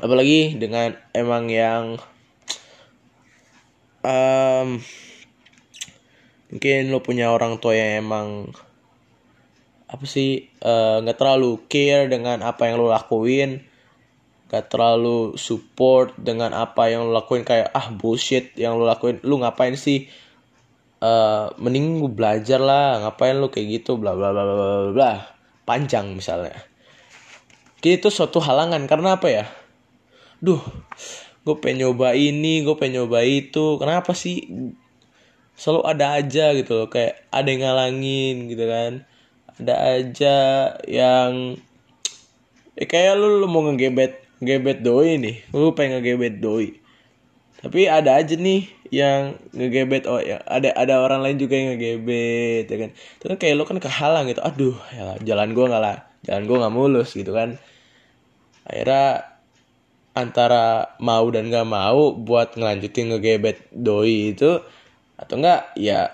Apalagi 0.00 0.56
dengan 0.56 0.96
emang 1.12 1.52
yang 1.52 2.00
um, 4.00 4.80
mungkin 6.52 6.92
lo 6.92 7.00
punya 7.00 7.32
orang 7.32 7.56
tua 7.56 7.72
yang 7.72 8.04
emang 8.04 8.52
apa 9.88 10.04
sih 10.04 10.48
eh, 10.48 10.96
nggak 11.00 11.16
uh, 11.16 11.20
terlalu 11.20 11.64
care 11.68 12.12
dengan 12.12 12.44
apa 12.44 12.68
yang 12.68 12.76
lo 12.80 12.92
lakuin 12.92 13.72
gak 14.52 14.68
terlalu 14.68 15.32
support 15.40 16.12
dengan 16.20 16.52
apa 16.52 16.92
yang 16.92 17.08
lo 17.08 17.16
lakuin 17.16 17.40
kayak 17.40 17.72
ah 17.72 17.88
bullshit 17.88 18.52
yang 18.52 18.76
lo 18.76 18.84
lakuin. 18.84 19.16
Lu 19.24 19.40
ngapain 19.40 19.72
sih 19.80 20.12
uh, 21.00 21.48
mending 21.56 22.04
gue 22.04 22.12
belajar 22.12 22.60
lah 22.60 23.00
ngapain 23.00 23.40
lu 23.40 23.48
kayak 23.48 23.80
gitu 23.80 23.96
bla 23.96 24.12
bla 24.12 24.28
bla 24.28 24.44
bla 24.44 24.54
bla 24.54 24.90
bla 24.92 25.12
panjang 25.64 26.12
misalnya. 26.12 26.52
Jadi 27.80 27.96
itu 27.96 28.12
suatu 28.12 28.44
halangan 28.44 28.84
karena 28.84 29.16
apa 29.16 29.28
ya? 29.32 29.48
Duh 30.36 30.60
gue 31.42 31.56
pengen 31.58 31.88
nyoba 31.88 32.14
ini 32.14 32.62
gue 32.62 32.76
pengen 32.78 33.02
nyoba 33.02 33.26
itu 33.26 33.80
kenapa 33.80 34.14
sih 34.14 34.46
selalu 35.56 35.82
ada 35.86 36.06
aja 36.18 36.52
gitu 36.56 36.72
loh. 36.84 36.88
Kayak 36.88 37.22
ada 37.32 37.48
yang 37.48 37.62
ngalangin 37.64 38.36
gitu 38.50 38.64
kan. 38.68 38.92
Ada 39.60 39.74
aja 39.98 40.36
yang 40.88 41.60
eh, 42.76 42.88
kayak 42.88 43.16
lu, 43.20 43.40
lu 43.40 43.46
mau 43.48 43.62
ngegebet 43.68 44.22
ngebet 44.42 44.78
doi 44.82 45.20
nih. 45.20 45.36
Lu 45.54 45.72
pengen 45.76 46.00
ngegebet 46.00 46.42
doi. 46.42 46.82
Tapi 47.62 47.86
ada 47.86 48.18
aja 48.18 48.34
nih 48.34 48.66
yang 48.92 49.38
ngegebet 49.54 50.04
oh 50.04 50.20
ya 50.20 50.42
ada 50.44 50.74
ada 50.74 51.00
orang 51.00 51.24
lain 51.24 51.38
juga 51.38 51.54
yang 51.56 51.78
ngegebet 51.78 52.66
ya 52.66 52.76
kan. 52.76 52.90
Itu 52.92 53.24
kan 53.30 53.36
kayak 53.38 53.54
lo 53.54 53.64
kan 53.64 53.78
kehalang 53.78 54.26
gitu. 54.28 54.42
Aduh 54.42 54.76
ya 54.90 55.16
jalan 55.22 55.54
gua 55.54 55.64
nggak 55.70 55.82
lah 55.82 55.96
jalan 56.26 56.42
gua 56.50 56.56
nggak 56.66 56.74
mulus 56.74 57.14
gitu 57.14 57.30
kan. 57.30 57.56
Akhirnya 58.66 59.32
antara 60.12 60.92
mau 61.00 61.24
dan 61.32 61.48
nggak 61.48 61.68
mau 61.68 62.12
buat 62.12 62.58
ngelanjutin 62.58 63.16
ngegebet 63.16 63.72
doi 63.72 64.36
itu 64.36 64.60
atau 65.22 65.38
enggak 65.38 65.70
ya 65.78 66.10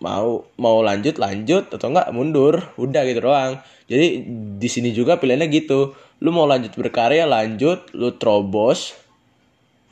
mau 0.00 0.44
mau 0.60 0.80
lanjut 0.84 1.16
lanjut 1.16 1.72
atau 1.72 1.88
enggak 1.92 2.08
mundur 2.16 2.72
udah 2.80 3.02
gitu 3.04 3.20
doang. 3.20 3.60
Jadi 3.86 4.24
di 4.56 4.68
sini 4.72 4.96
juga 4.96 5.20
pilihannya 5.20 5.48
gitu. 5.52 5.92
Lu 6.24 6.32
mau 6.32 6.48
lanjut 6.48 6.72
berkarya 6.72 7.28
lanjut 7.28 7.92
lu 7.92 8.16
terobos. 8.16 8.96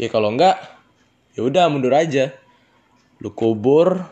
Ya 0.00 0.08
kalau 0.08 0.32
enggak 0.32 0.56
ya 1.36 1.44
udah 1.44 1.68
mundur 1.68 1.92
aja. 1.92 2.32
Lu 3.20 3.36
kubur 3.36 4.04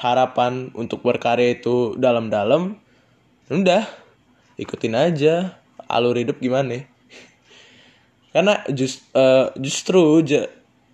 harapan 0.00 0.72
untuk 0.74 1.04
berkarya 1.04 1.60
itu 1.60 1.94
dalam-dalam 2.00 2.78
udah 3.50 3.84
ikutin 4.56 4.94
aja 4.96 5.60
alur 5.90 6.14
hidup 6.14 6.38
gimana. 6.38 6.86
Karena 8.32 8.62
just, 8.70 9.02
uh, 9.12 9.50
justru 9.58 10.22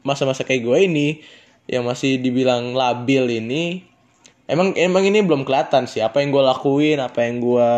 masa-masa 0.00 0.46
kayak 0.46 0.62
gue 0.64 0.78
ini 0.88 1.08
yang 1.66 1.86
masih 1.86 2.18
dibilang 2.22 2.74
labil 2.74 3.42
ini 3.42 3.82
emang 4.46 4.74
emang 4.78 5.02
ini 5.06 5.22
belum 5.22 5.42
kelihatan 5.42 5.90
sih. 5.90 6.02
Apa 6.02 6.22
yang 6.22 6.30
gue 6.30 6.42
lakuin 6.42 6.98
apa 7.02 7.26
yang 7.26 7.42
gue 7.42 7.70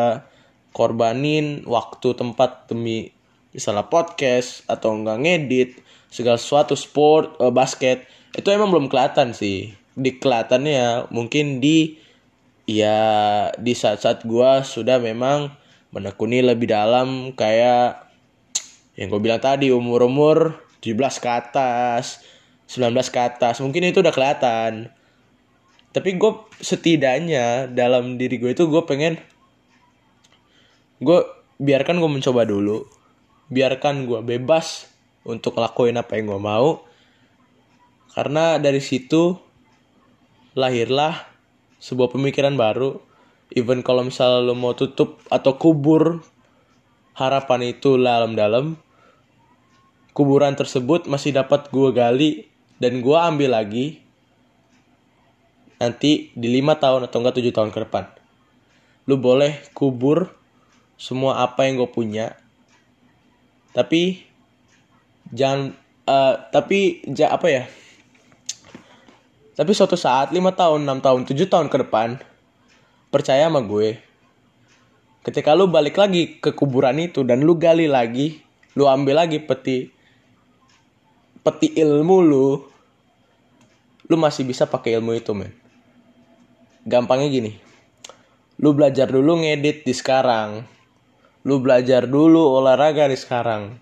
korbanin 0.77 1.65
waktu 1.65 2.15
tempat 2.15 2.69
demi 2.69 3.11
misalnya 3.51 3.89
podcast 3.89 4.63
atau 4.69 4.95
enggak 4.95 5.19
ngedit 5.25 5.71
segala 6.13 6.37
sesuatu 6.37 6.77
sport 6.77 7.41
uh, 7.41 7.53
basket 7.53 8.05
itu 8.37 8.49
emang 8.53 8.71
belum 8.71 8.87
kelihatan 8.93 9.33
sih. 9.33 9.73
Di 9.99 10.21
kelihatannya 10.21 11.11
mungkin 11.11 11.59
di 11.59 11.99
ya 12.69 13.01
di 13.57 13.73
saat-saat 13.73 14.29
gua 14.29 14.63
sudah 14.63 15.01
memang 15.01 15.51
menekuni 15.91 16.45
lebih 16.45 16.69
dalam 16.69 17.33
kayak 17.33 18.07
yang 18.99 19.09
gue 19.09 19.21
bilang 19.23 19.41
tadi 19.41 19.73
umur-umur 19.73 20.59
17 20.85 21.23
ke 21.23 21.31
atas 21.31 22.21
19 22.69 22.93
ke 23.09 23.19
atas. 23.19 23.65
Mungkin 23.65 23.89
itu 23.89 24.05
udah 24.05 24.13
kelihatan. 24.13 24.93
Tapi 25.89 26.21
gue 26.21 26.33
setidaknya 26.61 27.73
dalam 27.73 28.21
diri 28.21 28.37
gue 28.37 28.53
itu 28.53 28.69
gue 28.69 28.85
pengen 28.85 29.17
gue 31.01 31.21
biarkan 31.57 31.97
gue 31.97 32.11
mencoba 32.13 32.45
dulu. 32.45 32.85
Biarkan 33.49 34.05
gue 34.05 34.21
bebas 34.21 34.85
untuk 35.25 35.57
ngelakuin 35.57 35.97
apa 35.97 36.21
yang 36.21 36.37
gue 36.37 36.41
mau. 36.45 36.85
Karena 38.13 38.61
dari 38.61 38.85
situ 38.85 39.33
lahirlah 40.53 41.25
sebuah 41.81 42.13
pemikiran 42.13 42.53
baru. 42.53 43.01
Even 43.57 43.81
kalau 43.81 44.05
misal 44.05 44.45
lo 44.45 44.53
mau 44.53 44.77
tutup 44.77 45.25
atau 45.33 45.57
kubur 45.57 46.21
harapan 47.17 47.73
itu 47.73 47.97
dalam-dalam 47.97 48.77
kuburan 50.13 50.53
tersebut 50.53 51.09
masih 51.09 51.33
dapat 51.33 51.73
gue 51.73 51.89
gali 51.95 52.48
dan 52.79 53.03
gue 53.03 53.19
ambil 53.19 53.59
lagi 53.59 53.99
nanti 55.79 56.35
di 56.35 56.49
lima 56.51 56.75
tahun 56.75 57.07
atau 57.07 57.23
enggak 57.23 57.39
tujuh 57.39 57.55
tahun 57.55 57.71
ke 57.71 57.79
depan. 57.87 58.11
Lu 59.07 59.19
boleh 59.19 59.63
kubur 59.75 60.31
semua 60.99 61.43
apa 61.43 61.67
yang 61.67 61.79
gue 61.79 61.91
punya. 61.91 62.35
Tapi 63.75 64.23
jangan 65.31 65.75
uh, 66.07 66.35
tapi 66.51 67.07
ja, 67.11 67.31
apa 67.35 67.47
ya? 67.47 67.65
Tapi 69.59 69.71
suatu 69.75 69.99
saat 69.99 70.31
lima 70.31 70.55
tahun 70.55 70.87
enam 70.87 71.03
tahun 71.03 71.27
tujuh 71.27 71.51
tahun 71.51 71.67
ke 71.67 71.87
depan 71.87 72.19
percaya 73.09 73.49
sama 73.49 73.65
gue 73.65 74.09
ketika 75.25 75.53
lu 75.53 75.69
balik 75.69 76.01
lagi 76.01 76.41
ke 76.41 76.57
kuburan 76.57 76.97
itu 77.01 77.21
dan 77.21 77.45
lu 77.45 77.57
gali 77.61 77.85
lagi 77.85 78.41
lu 78.73 78.89
ambil 78.89 79.25
lagi 79.25 79.43
peti 79.43 79.93
peti 81.43 81.75
ilmu 81.79 82.17
lu 82.25 82.49
lu 84.09 84.17
masih 84.17 84.49
bisa 84.49 84.65
pakai 84.65 84.97
ilmu 84.97 85.13
itu 85.15 85.37
men. 85.37 85.53
Gampangnya 86.89 87.29
gini. 87.29 87.53
Lu 88.59 88.73
belajar 88.73 89.13
dulu 89.13 89.45
ngedit 89.45 89.85
di 89.85 89.93
sekarang. 89.93 90.65
Lu 91.45 91.61
belajar 91.61 92.09
dulu 92.09 92.41
olahraga 92.57 93.07
di 93.07 93.19
sekarang. 93.21 93.77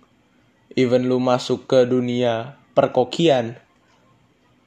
Even 0.75 1.06
lu 1.06 1.22
masuk 1.22 1.70
ke 1.70 1.86
dunia 1.86 2.58
perkokian 2.76 3.56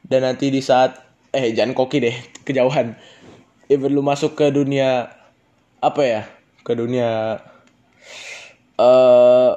dan 0.09 0.25
nanti 0.25 0.49
di 0.49 0.63
saat 0.63 0.97
eh 1.29 1.53
jangan 1.53 1.77
koki 1.77 2.01
deh 2.01 2.15
kejauhan. 2.47 2.95
Even 3.69 3.93
lu 3.93 4.01
masuk 4.01 4.33
ke 4.39 4.49
dunia 4.49 5.13
apa 5.83 6.01
ya 6.01 6.23
ke 6.63 6.73
dunia 6.73 7.39
eh 8.79 8.83
uh, 8.83 9.53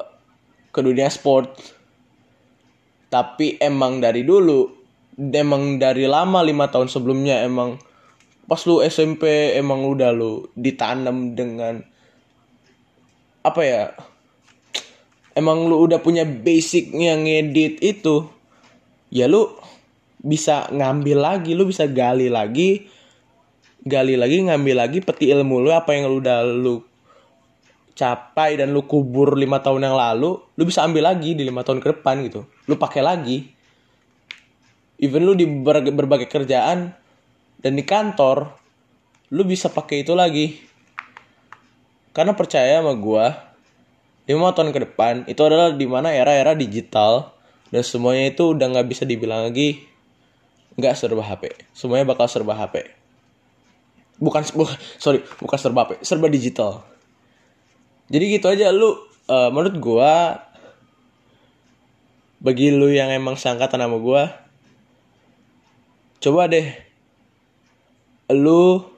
ke 0.74 0.80
dunia 0.82 1.06
sport 1.08 1.81
tapi 3.12 3.60
emang 3.60 4.00
dari 4.00 4.24
dulu 4.24 4.72
emang 5.20 5.76
dari 5.76 6.08
lama 6.08 6.40
lima 6.40 6.72
tahun 6.72 6.88
sebelumnya 6.88 7.44
emang 7.44 7.76
pas 8.48 8.64
lu 8.64 8.80
SMP 8.80 9.52
emang 9.52 9.84
udah 9.84 10.16
lu 10.16 10.48
ditanam 10.56 11.36
dengan 11.36 11.84
apa 13.44 13.60
ya 13.60 13.92
emang 15.36 15.68
lu 15.68 15.84
udah 15.84 16.00
punya 16.00 16.24
basicnya 16.24 17.20
ngedit 17.20 17.84
itu 17.84 18.32
ya 19.12 19.28
lu 19.28 19.44
bisa 20.24 20.72
ngambil 20.72 21.20
lagi 21.20 21.52
lu 21.52 21.68
bisa 21.68 21.84
gali 21.84 22.32
lagi 22.32 22.88
gali 23.84 24.16
lagi 24.16 24.40
ngambil 24.40 24.88
lagi 24.88 24.98
peti 25.04 25.28
ilmu 25.28 25.60
lu 25.60 25.68
apa 25.68 25.92
yang 25.92 26.08
lu 26.08 26.22
udah 26.24 26.48
lu 26.48 26.80
capai 27.92 28.56
dan 28.56 28.72
lu 28.72 28.88
kubur 28.88 29.36
lima 29.36 29.60
tahun 29.60 29.84
yang 29.84 29.96
lalu 29.96 30.40
lu 30.40 30.62
bisa 30.64 30.82
ambil 30.84 31.12
lagi 31.12 31.36
di 31.36 31.44
lima 31.44 31.64
tahun 31.64 31.80
ke 31.80 31.98
depan 31.98 32.24
gitu. 32.26 32.48
Lu 32.68 32.76
pakai 32.80 33.02
lagi. 33.04 33.48
Even 35.02 35.26
lu 35.26 35.34
di 35.34 35.44
berbagai 35.90 36.30
kerjaan 36.30 36.94
dan 37.58 37.72
di 37.74 37.82
kantor 37.82 38.54
lu 39.32 39.42
bisa 39.44 39.68
pakai 39.68 40.06
itu 40.06 40.12
lagi. 40.16 40.56
Karena 42.12 42.36
percaya 42.36 42.80
sama 42.80 42.92
gua 42.96 43.52
lima 44.28 44.54
tahun 44.54 44.70
ke 44.70 44.80
depan 44.86 45.14
itu 45.26 45.42
adalah 45.42 45.74
di 45.74 45.86
mana 45.88 46.14
era-era 46.14 46.54
digital 46.54 47.34
dan 47.74 47.82
semuanya 47.82 48.30
itu 48.30 48.54
udah 48.54 48.66
nggak 48.70 48.86
bisa 48.86 49.02
dibilang 49.02 49.50
lagi 49.50 49.82
nggak 50.78 50.94
serba 50.94 51.24
HP 51.26 51.74
semuanya 51.74 52.06
bakal 52.06 52.30
serba 52.30 52.54
HP 52.54 52.86
bukan 54.22 54.46
bu, 54.56 54.64
sorry 55.00 55.26
bukan 55.42 55.58
serba 55.58 55.88
HP 55.88 55.90
serba 56.06 56.26
digital 56.30 56.86
jadi 58.08 58.24
gitu 58.38 58.46
aja 58.50 58.72
lu 58.74 58.96
uh, 59.28 59.50
menurut 59.52 59.76
gua 59.78 60.42
bagi 62.42 62.74
lu 62.74 62.90
yang 62.90 63.12
emang 63.14 63.38
sangkatan 63.38 63.78
sama 63.82 63.98
gua 64.00 64.32
coba 66.18 66.46
deh 66.50 66.70
lu 68.32 68.92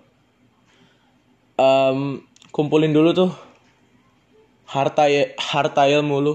um, 1.59 2.23
kumpulin 2.55 2.95
dulu 2.95 3.11
tuh 3.15 3.33
harta 4.69 5.07
harta 5.39 5.83
ilmu 5.87 6.17
lu. 6.23 6.35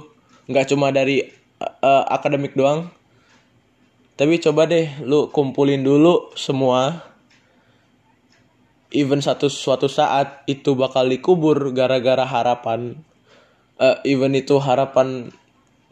Nggak 0.49 0.73
cuma 0.73 0.89
dari 0.89 1.27
uh, 1.61 2.03
akademik 2.09 2.55
doang. 2.55 2.89
Tapi 4.19 4.39
coba 4.43 4.67
deh 4.67 4.87
lu 5.03 5.31
kumpulin 5.31 5.79
dulu 5.79 6.35
semua 6.35 7.07
even 8.89 9.21
satu 9.21 9.49
suatu 9.49 9.85
saat 9.85 10.45
itu 10.49 10.73
bakal 10.73 11.05
dikubur 11.09 11.73
gara-gara 11.73 12.25
harapan. 12.25 12.97
Uh, 13.79 13.95
even 14.03 14.35
itu 14.35 14.59
harapan 14.59 15.31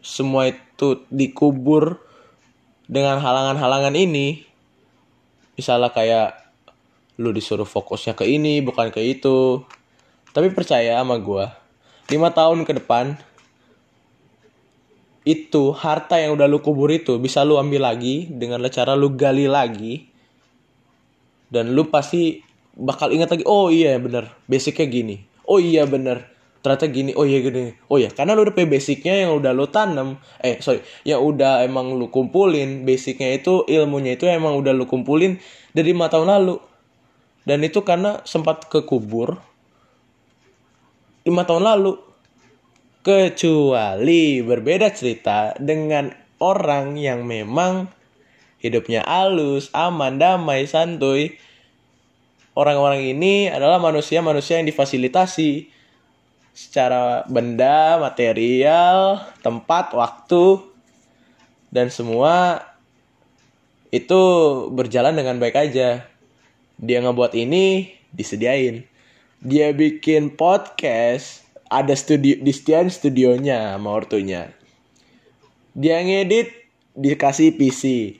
semua 0.04 0.52
itu 0.52 1.02
dikubur 1.08 2.02
dengan 2.84 3.22
halangan-halangan 3.22 3.94
ini. 3.96 4.44
Misalnya 5.56 5.90
kayak 5.90 6.52
lu 7.18 7.34
disuruh 7.34 7.66
fokusnya 7.66 8.14
ke 8.14 8.28
ini 8.28 8.62
bukan 8.62 8.94
ke 8.94 9.00
itu. 9.02 9.62
Tapi 10.30 10.52
percaya 10.54 11.00
sama 11.00 11.18
gue 11.18 11.68
lima 12.08 12.32
tahun 12.32 12.64
ke 12.64 12.72
depan 12.80 13.20
itu 15.28 15.76
harta 15.76 16.16
yang 16.16 16.32
udah 16.40 16.48
lu 16.48 16.64
kubur 16.64 16.88
itu 16.88 17.20
bisa 17.20 17.44
lu 17.44 17.60
ambil 17.60 17.84
lagi 17.84 18.24
dengan 18.32 18.64
cara 18.72 18.96
lu 18.96 19.12
gali 19.12 19.44
lagi. 19.44 20.08
Dan 21.48 21.72
lu 21.76 21.88
pasti 21.88 22.47
bakal 22.78 23.10
ingat 23.10 23.34
lagi 23.34 23.44
oh 23.44 23.68
iya 23.68 23.98
bener. 23.98 24.30
Basicnya 24.46 24.86
gini. 24.86 25.26
Oh 25.44 25.58
iya 25.58 25.84
bener. 25.84 26.30
Ternyata 26.62 26.86
gini. 26.86 27.10
Oh 27.18 27.26
iya 27.26 27.42
gini. 27.42 27.74
Oh 27.90 27.98
iya. 27.98 28.08
Karena 28.14 28.38
lu 28.38 28.46
udah 28.46 28.54
basicnya 28.54 29.26
yang 29.26 29.34
udah 29.34 29.50
lu 29.50 29.66
tanam. 29.66 30.22
Eh 30.38 30.62
sorry. 30.62 30.86
Yang 31.02 31.20
udah 31.34 31.66
emang 31.66 31.98
lu 31.98 32.08
kumpulin 32.08 32.86
basicnya 32.86 33.34
itu 33.34 33.66
ilmunya 33.66 34.14
itu 34.14 34.30
emang 34.30 34.54
udah 34.54 34.70
lu 34.70 34.86
kumpulin 34.86 35.42
dari 35.74 35.90
lima 35.90 36.06
tahun 36.06 36.30
lalu. 36.30 36.62
Dan 37.42 37.66
itu 37.66 37.82
karena 37.82 38.22
sempat 38.22 38.70
kekubur 38.70 39.42
lima 41.26 41.42
tahun 41.42 41.66
lalu. 41.66 41.92
Kecuali 42.98 44.44
berbeda 44.44 44.92
cerita 44.92 45.56
dengan 45.56 46.12
orang 46.38 47.00
yang 47.00 47.24
memang 47.24 47.88
hidupnya 48.60 49.06
halus, 49.06 49.70
aman, 49.72 50.18
damai, 50.20 50.66
santuy. 50.68 51.38
Orang-orang 52.58 53.14
ini 53.14 53.46
adalah 53.46 53.78
manusia-manusia 53.78 54.58
yang 54.58 54.66
difasilitasi 54.66 55.70
secara 56.50 57.22
benda, 57.30 58.02
material, 58.02 59.22
tempat, 59.46 59.94
waktu, 59.94 60.58
dan 61.70 61.86
semua 61.94 62.66
itu 63.94 64.18
berjalan 64.74 65.14
dengan 65.14 65.38
baik 65.38 65.54
aja. 65.54 66.02
Dia 66.82 66.98
ngebuat 66.98 67.38
ini, 67.38 67.94
disediain. 68.10 68.82
Dia 69.38 69.70
bikin 69.70 70.34
podcast 70.34 71.46
ada 71.70 71.94
studio 71.94 72.42
di 72.42 72.50
Stian 72.50 72.90
studionya 72.90 73.78
sama 73.78 73.94
ortunya. 73.94 74.50
Dia 75.78 76.02
ngedit 76.02 76.50
dikasih 76.98 77.54
PC 77.54 78.18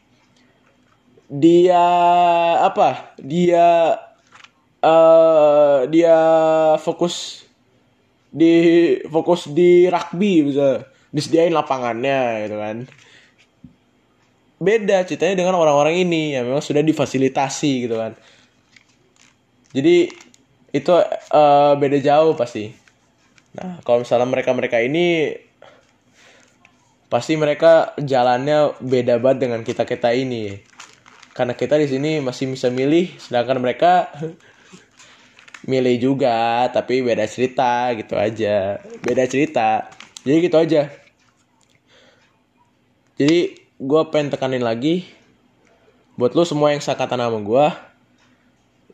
dia 1.28 1.84
apa? 2.64 3.12
Dia 3.20 4.00
uh, 4.84 5.86
dia 5.88 6.18
fokus 6.82 7.46
di 8.28 8.52
fokus 9.08 9.48
di 9.48 9.88
rugby 9.88 10.52
bisa 10.52 10.84
disediain 11.08 11.54
lapangannya 11.54 12.44
gitu 12.44 12.56
kan 12.60 12.76
beda 14.58 15.06
ceritanya 15.06 15.46
dengan 15.46 15.56
orang-orang 15.56 16.02
ini 16.02 16.36
yang 16.36 16.44
memang 16.50 16.60
sudah 16.60 16.82
difasilitasi 16.84 17.88
gitu 17.88 17.96
kan 17.96 18.12
jadi 19.72 20.08
itu 20.72 20.92
uh, 21.32 21.72
beda 21.76 21.98
jauh 22.00 22.36
pasti. 22.36 22.72
Nah, 23.56 23.80
kalau 23.84 24.04
misalnya 24.04 24.28
mereka-mereka 24.28 24.78
ini 24.84 25.32
pasti 27.08 27.40
mereka 27.40 27.96
jalannya 27.96 28.76
beda 28.84 29.16
banget 29.16 29.48
dengan 29.48 29.60
kita-kita 29.64 30.12
ini. 30.12 30.60
Karena 31.32 31.54
kita 31.56 31.78
di 31.80 31.88
sini 31.88 32.10
masih 32.20 32.52
bisa 32.52 32.68
milih, 32.68 33.16
sedangkan 33.16 33.62
mereka 33.62 34.12
milih 35.68 36.00
juga, 36.00 36.64
tapi 36.72 37.04
beda 37.04 37.28
cerita 37.28 37.92
gitu 37.92 38.16
aja. 38.16 38.80
Beda 39.04 39.28
cerita. 39.28 39.92
Jadi 40.24 40.36
gitu 40.48 40.56
aja. 40.56 40.88
Jadi 43.20 43.38
gue 43.78 44.02
pengen 44.10 44.32
tekanin 44.32 44.64
lagi 44.64 45.06
buat 46.18 46.34
lo 46.34 46.42
semua 46.42 46.74
yang 46.74 46.82
sakatan 46.82 47.22
sama 47.22 47.38
gue 47.38 47.66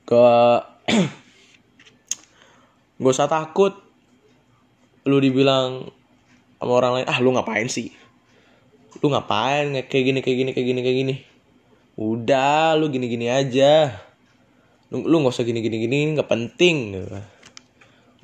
ke 0.05 0.25
gak 3.01 3.15
usah 3.17 3.33
takut 3.33 3.73
lu 5.09 5.17
dibilang 5.25 5.89
sama 6.61 6.73
orang 6.77 6.93
lain 7.01 7.07
ah 7.09 7.19
lu 7.25 7.33
ngapain 7.33 7.65
sih 7.73 7.97
lu 9.01 9.09
ngapain 9.09 9.73
kayak 9.89 10.05
gini 10.05 10.21
kayak 10.21 10.37
gini 10.37 10.51
kayak 10.53 10.69
gini 10.69 10.81
kayak 10.85 10.99
gini 11.01 11.15
udah 11.97 12.77
lu 12.77 12.93
gini 12.93 13.09
gini 13.09 13.33
aja 13.33 14.04
lu 14.92 15.07
lu 15.07 15.16
nggak 15.25 15.35
usah 15.37 15.47
gini 15.47 15.61
gini 15.64 15.77
gini 15.85 15.99
nggak 16.16 16.29
penting. 16.29 16.99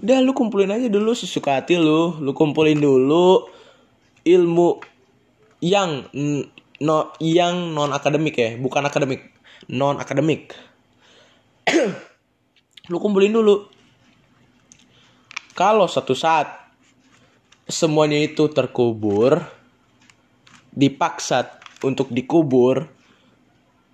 Udah 0.01 0.19
lu 0.25 0.33
kumpulin 0.33 0.73
aja 0.73 0.89
dulu 0.89 1.13
sesuka 1.13 1.61
hati 1.61 1.81
lu. 1.81 2.19
Lu 2.21 2.33
kumpulin 2.33 2.81
dulu 2.81 3.49
ilmu 4.25 4.69
yang 5.61 6.09
no 6.81 7.13
yang 7.21 7.77
non 7.77 7.93
akademik 7.93 8.37
ya 8.37 8.57
bukan 8.57 8.85
akademik 8.89 9.33
non 9.69 10.01
akademik 10.01 10.57
lu 12.91 12.97
kumpulin 12.99 13.31
dulu. 13.31 13.69
Kalau 15.55 15.85
satu 15.85 16.17
saat 16.17 16.73
semuanya 17.69 18.19
itu 18.19 18.49
terkubur, 18.49 19.45
dipaksa 20.73 21.61
untuk 21.85 22.09
dikubur, 22.11 22.89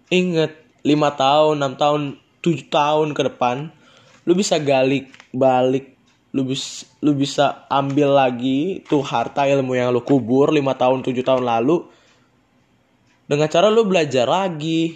inget 0.09 0.57
5 0.87 0.95
tahun, 1.21 1.55
6 1.75 1.83
tahun, 1.83 2.03
7 2.47 2.71
tahun 2.71 3.11
ke 3.11 3.23
depan, 3.35 3.75
lu 4.23 4.33
bisa 4.39 4.63
gali 4.63 5.11
balik, 5.35 5.99
lu 6.31 6.47
bisa 6.47 6.87
lu 7.03 7.19
bisa 7.19 7.67
ambil 7.67 8.15
lagi 8.15 8.87
tuh 8.87 9.03
harta 9.03 9.51
ilmu 9.51 9.75
yang 9.75 9.91
lu 9.91 10.07
kubur 10.07 10.55
5 10.55 10.63
tahun, 10.79 10.99
7 11.03 11.11
tahun 11.27 11.43
lalu 11.43 11.83
dengan 13.27 13.51
cara 13.51 13.67
lu 13.67 13.83
belajar 13.83 14.31
lagi. 14.31 14.95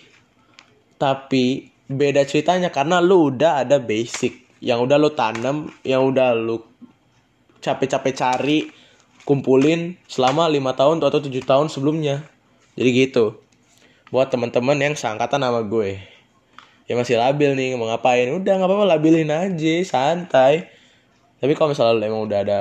Tapi 1.00 1.66
beda 1.90 2.22
ceritanya 2.22 2.70
karena 2.70 3.02
lu 3.02 3.34
udah 3.34 3.66
ada 3.66 3.82
basic 3.82 4.62
yang 4.62 4.84
udah 4.84 5.00
lo 5.00 5.10
tanam 5.16 5.72
yang 5.82 6.06
udah 6.06 6.36
lo 6.36 6.68
capek-capek 7.58 8.14
cari 8.14 8.58
kumpulin 9.24 9.96
selama 10.04 10.46
lima 10.46 10.76
tahun 10.76 11.00
atau 11.00 11.18
tujuh 11.18 11.42
tahun 11.42 11.72
sebelumnya 11.72 12.22
jadi 12.76 13.08
gitu 13.08 13.40
buat 14.12 14.28
teman-teman 14.28 14.76
yang 14.78 14.94
seangkatan 14.94 15.40
sama 15.40 15.64
gue 15.64 16.09
ya 16.90 16.98
masih 16.98 17.22
labil 17.22 17.54
nih 17.54 17.78
mau 17.78 17.86
ngapain? 17.86 18.26
Udah 18.34 18.58
nggak 18.58 18.66
apa-apa 18.66 18.98
labilin 18.98 19.30
aja 19.30 19.74
santai. 19.86 20.66
Tapi 21.38 21.54
kalau 21.54 21.70
misalnya 21.70 22.02
emang 22.02 22.26
udah 22.26 22.38
ada 22.42 22.60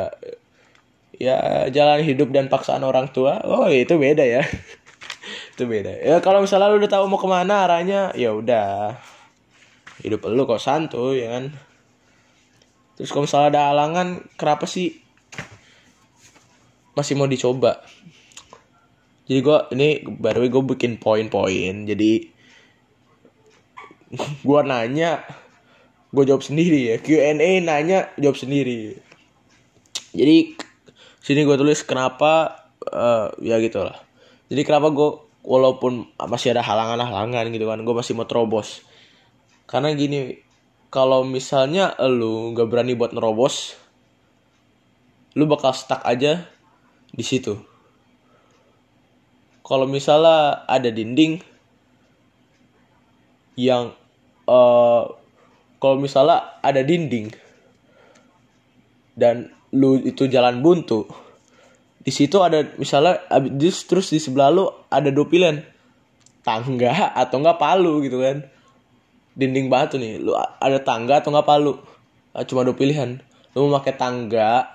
ya 1.17 1.65
jalan 1.73 2.05
hidup 2.05 2.29
dan 2.29 2.45
paksaan 2.47 2.85
orang 2.85 3.09
tua 3.09 3.41
oh 3.41 3.65
itu 3.73 3.97
beda 3.97 4.21
ya. 4.21 4.45
Itu 5.57 5.65
beda. 5.65 5.97
Ya 6.05 6.21
kalau 6.21 6.45
misalnya 6.45 6.69
lu 6.69 6.77
udah 6.77 6.93
tahu 6.93 7.09
mau 7.09 7.17
ke 7.17 7.25
mana 7.25 7.65
arahnya 7.65 8.13
ya 8.13 8.29
udah. 8.37 9.01
Hidup 10.05 10.29
lu 10.29 10.45
kok 10.45 10.61
santuy 10.61 11.25
ya 11.25 11.33
kan? 11.33 11.57
Terus 13.01 13.09
kalau 13.09 13.25
misalnya 13.25 13.49
ada 13.57 13.61
halangan 13.73 14.07
kenapa 14.37 14.69
sih 14.69 14.93
masih 16.93 17.17
mau 17.17 17.25
dicoba? 17.25 17.81
Jadi 19.25 19.39
gue 19.41 19.57
ini 19.73 19.89
baru 20.05 20.45
gue 20.45 20.63
bikin 20.77 21.01
poin-poin. 21.01 21.89
Jadi 21.89 22.38
gue 24.47 24.59
nanya 24.65 25.23
gue 26.09 26.23
jawab 26.25 26.41
sendiri 26.41 26.93
ya. 26.93 26.95
Q&A 26.97 27.61
nanya 27.61 28.09
jawab 28.17 28.37
sendiri. 28.37 28.97
Jadi 30.13 30.57
sini 31.21 31.45
gue 31.45 31.57
tulis 31.59 31.85
kenapa 31.85 32.65
uh, 32.89 33.29
ya 33.43 33.61
gitulah 33.61 34.09
jadi 34.49 34.65
kenapa 34.65 34.89
gue 34.89 35.09
walaupun 35.45 36.09
masih 36.17 36.57
ada 36.57 36.65
halangan-halangan 36.65 37.53
gitu 37.53 37.69
kan 37.69 37.79
gue 37.85 37.95
masih 37.95 38.17
mau 38.17 38.25
terobos. 38.25 38.81
Karena 39.69 39.93
gini 39.93 40.41
kalau 40.89 41.21
misalnya 41.21 41.93
lu 42.09 42.57
nggak 42.57 42.67
berani 42.67 42.97
buat 42.97 43.13
nerobos 43.13 43.77
lu 45.37 45.45
bakal 45.45 45.69
stuck 45.77 46.01
aja 46.01 46.49
di 47.13 47.21
situ. 47.21 47.61
Kalau 49.61 49.85
misalnya 49.85 50.65
ada 50.65 50.89
dinding 50.89 51.45
yang 53.59 53.91
uh, 54.47 55.03
kalau 55.83 55.99
misalnya 55.99 56.55
ada 56.63 56.79
dinding 56.79 57.35
dan 59.19 59.51
lu 59.75 59.99
itu 59.99 60.31
jalan 60.31 60.63
buntu 60.63 61.03
di 61.99 62.11
situ 62.15 62.39
ada 62.39 62.63
misalnya 62.79 63.19
abis 63.27 63.83
terus 63.83 64.09
di 64.09 64.17
sebelah 64.23 64.49
lu 64.49 64.65
ada 64.87 65.11
dua 65.11 65.27
pilihan. 65.27 65.61
Tangga 66.41 67.13
atau 67.13 67.43
enggak 67.43 67.59
palu 67.59 68.01
gitu 68.01 68.23
kan. 68.23 68.47
Dinding 69.35 69.67
batu 69.67 69.99
nih 69.99 70.17
lu 70.17 70.33
ada 70.35 70.79
tangga 70.79 71.19
atau 71.19 71.35
enggak 71.35 71.47
palu. 71.47 71.75
Ah, 72.31 72.47
cuma 72.47 72.63
dua 72.63 72.73
pilihan. 72.73 73.19
Lu 73.53 73.67
mau 73.67 73.77
pakai 73.83 73.99
tangga 73.99 74.71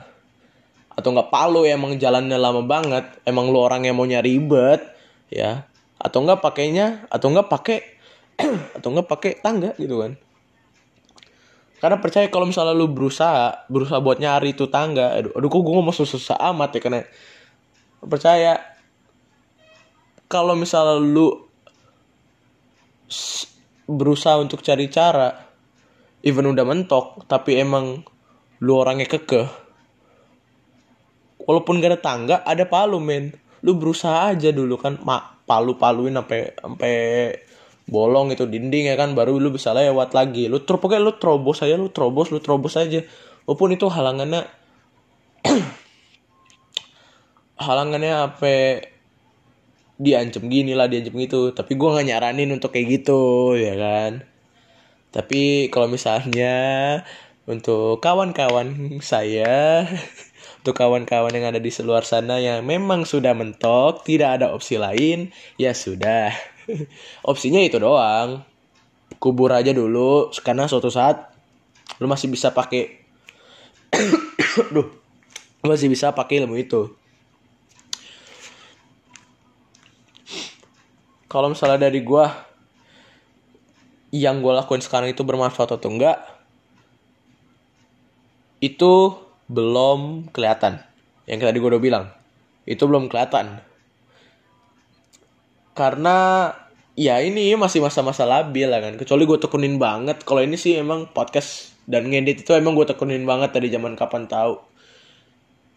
atau 0.95 1.11
enggak 1.11 1.33
palu 1.33 1.67
emang 1.67 1.99
jalannya 1.99 2.39
lama 2.39 2.63
banget 2.63 3.03
emang 3.27 3.51
lu 3.51 3.59
orang 3.59 3.89
yang 3.89 3.97
mau 3.97 4.05
nyari 4.07 4.37
ribet 4.37 4.85
ya. 5.33 5.65
Atau 5.97 6.23
enggak 6.23 6.45
pakainya 6.45 7.09
atau 7.09 7.33
enggak 7.33 7.49
pakai 7.49 7.94
atau 8.77 8.89
enggak 8.91 9.09
pakai 9.09 9.33
tangga 9.41 9.73
gitu 9.79 10.01
kan. 10.03 10.19
Karena 11.79 12.01
percaya 12.01 12.27
kalau 12.33 12.49
misalnya 12.49 12.73
lu 12.73 12.89
berusaha 12.89 13.69
berusaha 13.69 14.01
buat 14.01 14.17
nyari 14.17 14.57
itu 14.57 14.73
tangga 14.73 15.21
aduh, 15.21 15.37
aduh 15.37 15.49
kok 15.53 15.61
gue 15.61 15.75
ngomong 15.77 15.93
susah-susah 15.93 16.41
amat 16.55 16.71
ya 16.77 16.81
karena 16.81 17.01
percaya 18.01 18.57
kalau 20.33 20.57
misalnya 20.57 20.97
lu 20.97 21.45
berusaha 23.85 24.41
untuk 24.41 24.65
cari 24.65 24.89
cara 24.89 25.29
even 26.25 26.49
udah 26.49 26.65
mentok 26.65 27.29
tapi 27.29 27.61
emang 27.61 28.01
lu 28.65 28.73
orangnya 28.81 29.05
kekeh 29.05 29.65
walaupun 31.45 31.85
gak 31.85 31.91
ada 31.93 32.01
tangga 32.01 32.37
ada 32.43 32.65
palu 32.65 32.99
men. 32.99 33.37
Lu 33.65 33.81
berusaha 33.81 34.29
aja 34.29 34.53
dulu 34.53 34.77
kan 34.77 35.01
mak 35.01 35.49
palu 35.49 35.77
paluin 35.77 36.17
sampai 36.17 36.53
sampai 36.53 36.97
bolong 37.85 38.33
itu 38.33 38.49
dinding 38.49 38.89
ya 38.89 38.97
kan 38.97 39.13
baru 39.13 39.37
lu 39.37 39.53
bisa 39.53 39.77
lewat 39.77 40.17
lagi. 40.17 40.49
Lu 40.49 40.65
ter 40.65 40.81
pokoknya 40.81 41.03
lu 41.05 41.13
terobos 41.21 41.61
aja 41.61 41.77
lu 41.77 41.93
terobos 41.93 42.33
lu 42.33 42.41
terobos 42.41 42.75
aja. 42.81 43.05
Walaupun 43.45 43.77
itu 43.77 43.87
halangannya 43.93 44.43
halangannya 47.65 48.13
apa 48.33 48.53
diancam 50.01 50.49
gini 50.49 50.73
lah 50.73 50.89
diancam 50.89 51.15
gitu. 51.21 51.53
Tapi 51.53 51.73
gue 51.77 51.89
nggak 51.93 52.09
nyaranin 52.09 52.51
untuk 52.57 52.73
kayak 52.73 53.05
gitu 53.05 53.55
ya 53.61 53.77
kan? 53.77 54.25
Tapi 55.13 55.69
kalau 55.71 55.87
misalnya 55.87 56.57
untuk 57.45 58.01
kawan-kawan 58.01 58.99
saya 59.05 59.85
untuk 60.65 60.75
kawan-kawan 60.81 61.29
yang 61.37 61.53
ada 61.53 61.61
di 61.61 61.69
seluar 61.69 62.09
sana 62.09 62.41
yang 62.41 62.65
memang 62.65 63.05
sudah 63.05 63.37
mentok 63.37 64.01
tidak 64.09 64.41
ada 64.41 64.57
opsi 64.57 64.81
lain 64.81 65.29
ya 65.61 65.77
sudah 65.77 66.33
opsinya 67.31 67.61
itu 67.61 67.77
doang. 67.81 68.43
Kubur 69.21 69.53
aja 69.55 69.71
dulu 69.71 70.33
karena 70.43 70.69
suatu 70.69 70.91
saat 70.93 71.33
lu 72.03 72.11
masih 72.11 72.29
bisa 72.29 72.51
pakai 72.51 73.05
duh 74.75 74.89
lu 75.65 75.67
masih 75.71 75.89
bisa 75.89 76.13
pakai 76.13 76.45
ilmu 76.45 76.61
itu. 76.61 76.93
Kalau 81.31 81.51
misalnya 81.51 81.91
dari 81.91 81.99
gua 82.05 82.31
yang 84.15 84.39
gue 84.39 84.55
lakuin 84.55 84.79
sekarang 84.79 85.11
itu 85.11 85.27
bermanfaat 85.27 85.75
atau 85.75 85.91
enggak 85.91 86.23
itu 88.63 89.19
belum 89.51 90.31
kelihatan. 90.31 90.79
Yang 91.27 91.51
tadi 91.51 91.57
gue 91.59 91.71
udah 91.75 91.83
bilang 91.83 92.07
itu 92.65 92.81
belum 92.85 93.13
kelihatan 93.13 93.61
karena 95.75 96.51
ya 96.95 97.19
ini 97.21 97.51
masih 97.59 97.83
masa-masa 97.83 98.23
labil 98.25 98.71
lah 98.71 98.81
kan. 98.81 98.95
Kecuali 98.95 99.27
gue 99.27 99.39
tekunin 99.43 99.77
banget. 99.77 100.23
Kalau 100.23 100.41
ini 100.41 100.55
sih 100.55 100.79
emang 100.79 101.11
podcast 101.11 101.75
dan 101.85 102.09
ngedit 102.09 102.47
itu 102.47 102.51
emang 102.55 102.79
gue 102.79 102.87
tekunin 102.87 103.27
banget 103.27 103.53
dari 103.53 103.69
zaman 103.69 103.99
kapan 103.99 104.31
tahu. 104.31 104.63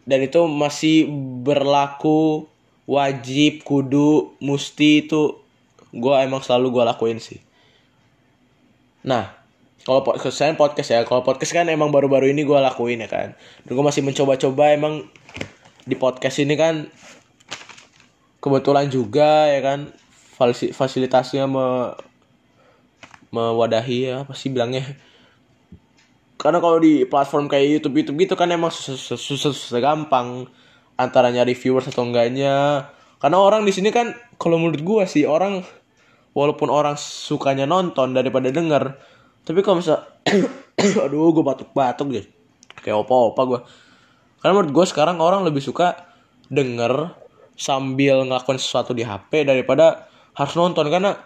Dan 0.07 0.23
itu 0.23 0.47
masih 0.47 1.09
berlaku 1.43 2.47
wajib 2.87 3.67
kudu 3.67 4.39
musti 4.39 5.03
itu 5.03 5.35
gue 5.91 6.15
emang 6.23 6.39
selalu 6.39 6.79
gue 6.79 6.83
lakuin 6.87 7.19
sih. 7.19 7.43
Nah 9.03 9.35
kalau 9.83 10.03
podcast 10.03 10.39
podcast 10.55 10.89
ya 10.95 11.03
kalau 11.03 11.23
podcast 11.23 11.51
kan 11.51 11.67
emang 11.67 11.91
baru-baru 11.91 12.31
ini 12.31 12.47
gue 12.47 12.55
lakuin 12.55 13.03
ya 13.03 13.09
kan. 13.11 13.35
Dan 13.67 13.71
gue 13.75 13.83
masih 13.83 14.05
mencoba-coba 14.05 14.71
emang 14.71 15.03
di 15.83 15.95
podcast 15.99 16.39
ini 16.39 16.55
kan 16.55 16.87
kebetulan 18.47 18.87
juga 18.87 19.51
ya 19.51 19.59
kan 19.59 19.91
fasilitasnya 20.71 21.45
me 21.45 21.93
mewadahi 23.27 24.07
ya 24.07 24.15
apa 24.23 24.33
sih 24.33 24.47
bilangnya. 24.47 24.87
Karena 26.39 26.63
kalau 26.63 26.79
di 26.79 27.03
platform 27.03 27.51
kayak 27.51 27.81
YouTube 27.81 27.99
YouTube 27.99 28.17
gitu 28.23 28.33
kan 28.39 28.47
emang 28.47 28.71
susah, 28.71 29.19
susah, 29.19 29.51
gampang 29.83 30.47
antara 30.95 31.27
nyari 31.33 31.51
viewers 31.51 31.91
atau 31.91 32.07
enggaknya. 32.07 32.87
Karena 33.19 33.37
orang 33.41 33.67
di 33.67 33.73
sini 33.75 33.91
kan 33.91 34.15
kalau 34.39 34.55
menurut 34.61 34.79
gua 34.85 35.03
sih 35.03 35.27
orang 35.27 35.65
walaupun 36.31 36.69
orang 36.71 36.95
sukanya 36.95 37.65
nonton 37.65 38.13
daripada 38.13 38.53
denger 38.53 38.93
tapi 39.47 39.63
kalau 39.63 39.79
misal 39.79 40.03
aduh 41.07 41.31
gue 41.31 41.43
batuk-batuk 41.43 42.07
deh. 42.11 42.25
Kayak 42.83 43.07
opa-opa 43.07 43.41
gue 43.47 43.59
karena 44.43 44.53
menurut 44.53 44.71
gue 44.75 44.85
sekarang 44.85 45.17
orang 45.17 45.47
lebih 45.47 45.63
suka 45.63 46.07
denger 46.51 47.15
sambil 47.57 48.23
ngelakuin 48.23 48.61
sesuatu 48.61 48.93
di 48.93 49.01
HP 49.01 49.43
daripada 49.43 50.07
harus 50.37 50.53
nonton. 50.53 50.87
Karena 50.87 51.17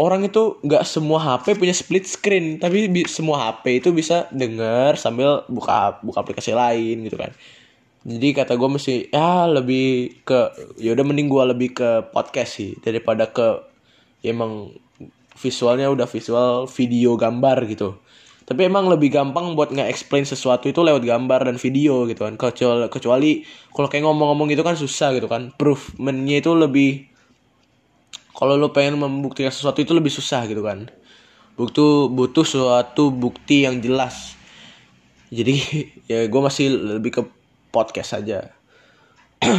orang 0.00 0.24
itu 0.24 0.58
nggak 0.64 0.82
semua 0.88 1.20
HP 1.20 1.60
punya 1.60 1.76
split 1.76 2.08
screen. 2.08 2.58
Tapi 2.58 2.90
semua 3.06 3.52
HP 3.52 3.84
itu 3.84 3.92
bisa 3.92 4.26
denger 4.32 4.96
sambil 4.96 5.44
buka 5.46 6.00
buka 6.00 6.24
aplikasi 6.24 6.56
lain 6.56 7.04
gitu 7.04 7.20
kan. 7.20 7.30
Jadi 8.06 8.28
kata 8.38 8.54
gue 8.54 8.70
mesti 8.70 9.10
ya 9.10 9.50
lebih 9.50 10.22
ke 10.22 10.54
ya 10.78 10.94
udah 10.94 11.04
mending 11.04 11.26
gue 11.26 11.44
lebih 11.52 11.68
ke 11.74 11.90
podcast 12.14 12.62
sih 12.62 12.78
daripada 12.78 13.28
ke 13.28 13.66
ya 14.22 14.30
emang 14.30 14.70
visualnya 15.36 15.90
udah 15.92 16.08
visual 16.08 16.64
video 16.70 17.18
gambar 17.18 17.66
gitu 17.68 17.98
tapi 18.46 18.62
emang 18.62 18.86
lebih 18.86 19.10
gampang 19.10 19.58
buat 19.58 19.74
nggak 19.74 19.90
explain 19.90 20.22
sesuatu 20.22 20.70
itu 20.70 20.78
lewat 20.78 21.02
gambar 21.02 21.50
dan 21.50 21.58
video 21.58 22.06
gitu 22.06 22.22
kan. 22.22 22.38
Kecuali 22.38 22.86
kecuali 22.86 23.30
kalau 23.74 23.90
kayak 23.90 24.06
ngomong-ngomong 24.06 24.46
gitu 24.54 24.62
kan 24.62 24.78
susah 24.78 25.18
gitu 25.18 25.26
kan. 25.26 25.50
Proofmentnya 25.58 26.38
itu 26.38 26.54
lebih 26.54 27.10
kalau 28.30 28.54
lo 28.54 28.70
pengen 28.70 29.02
membuktikan 29.02 29.50
sesuatu 29.50 29.82
itu 29.82 29.90
lebih 29.98 30.14
susah 30.14 30.46
gitu 30.46 30.62
kan. 30.62 30.86
Butuh 31.58 32.06
butuh 32.06 32.46
suatu 32.46 33.10
bukti 33.10 33.66
yang 33.66 33.82
jelas. 33.82 34.38
Jadi 35.34 35.58
ya 36.10 36.30
gue 36.30 36.40
masih 36.40 36.70
lebih 37.02 37.18
ke 37.18 37.22
podcast 37.74 38.16
saja 38.16 38.56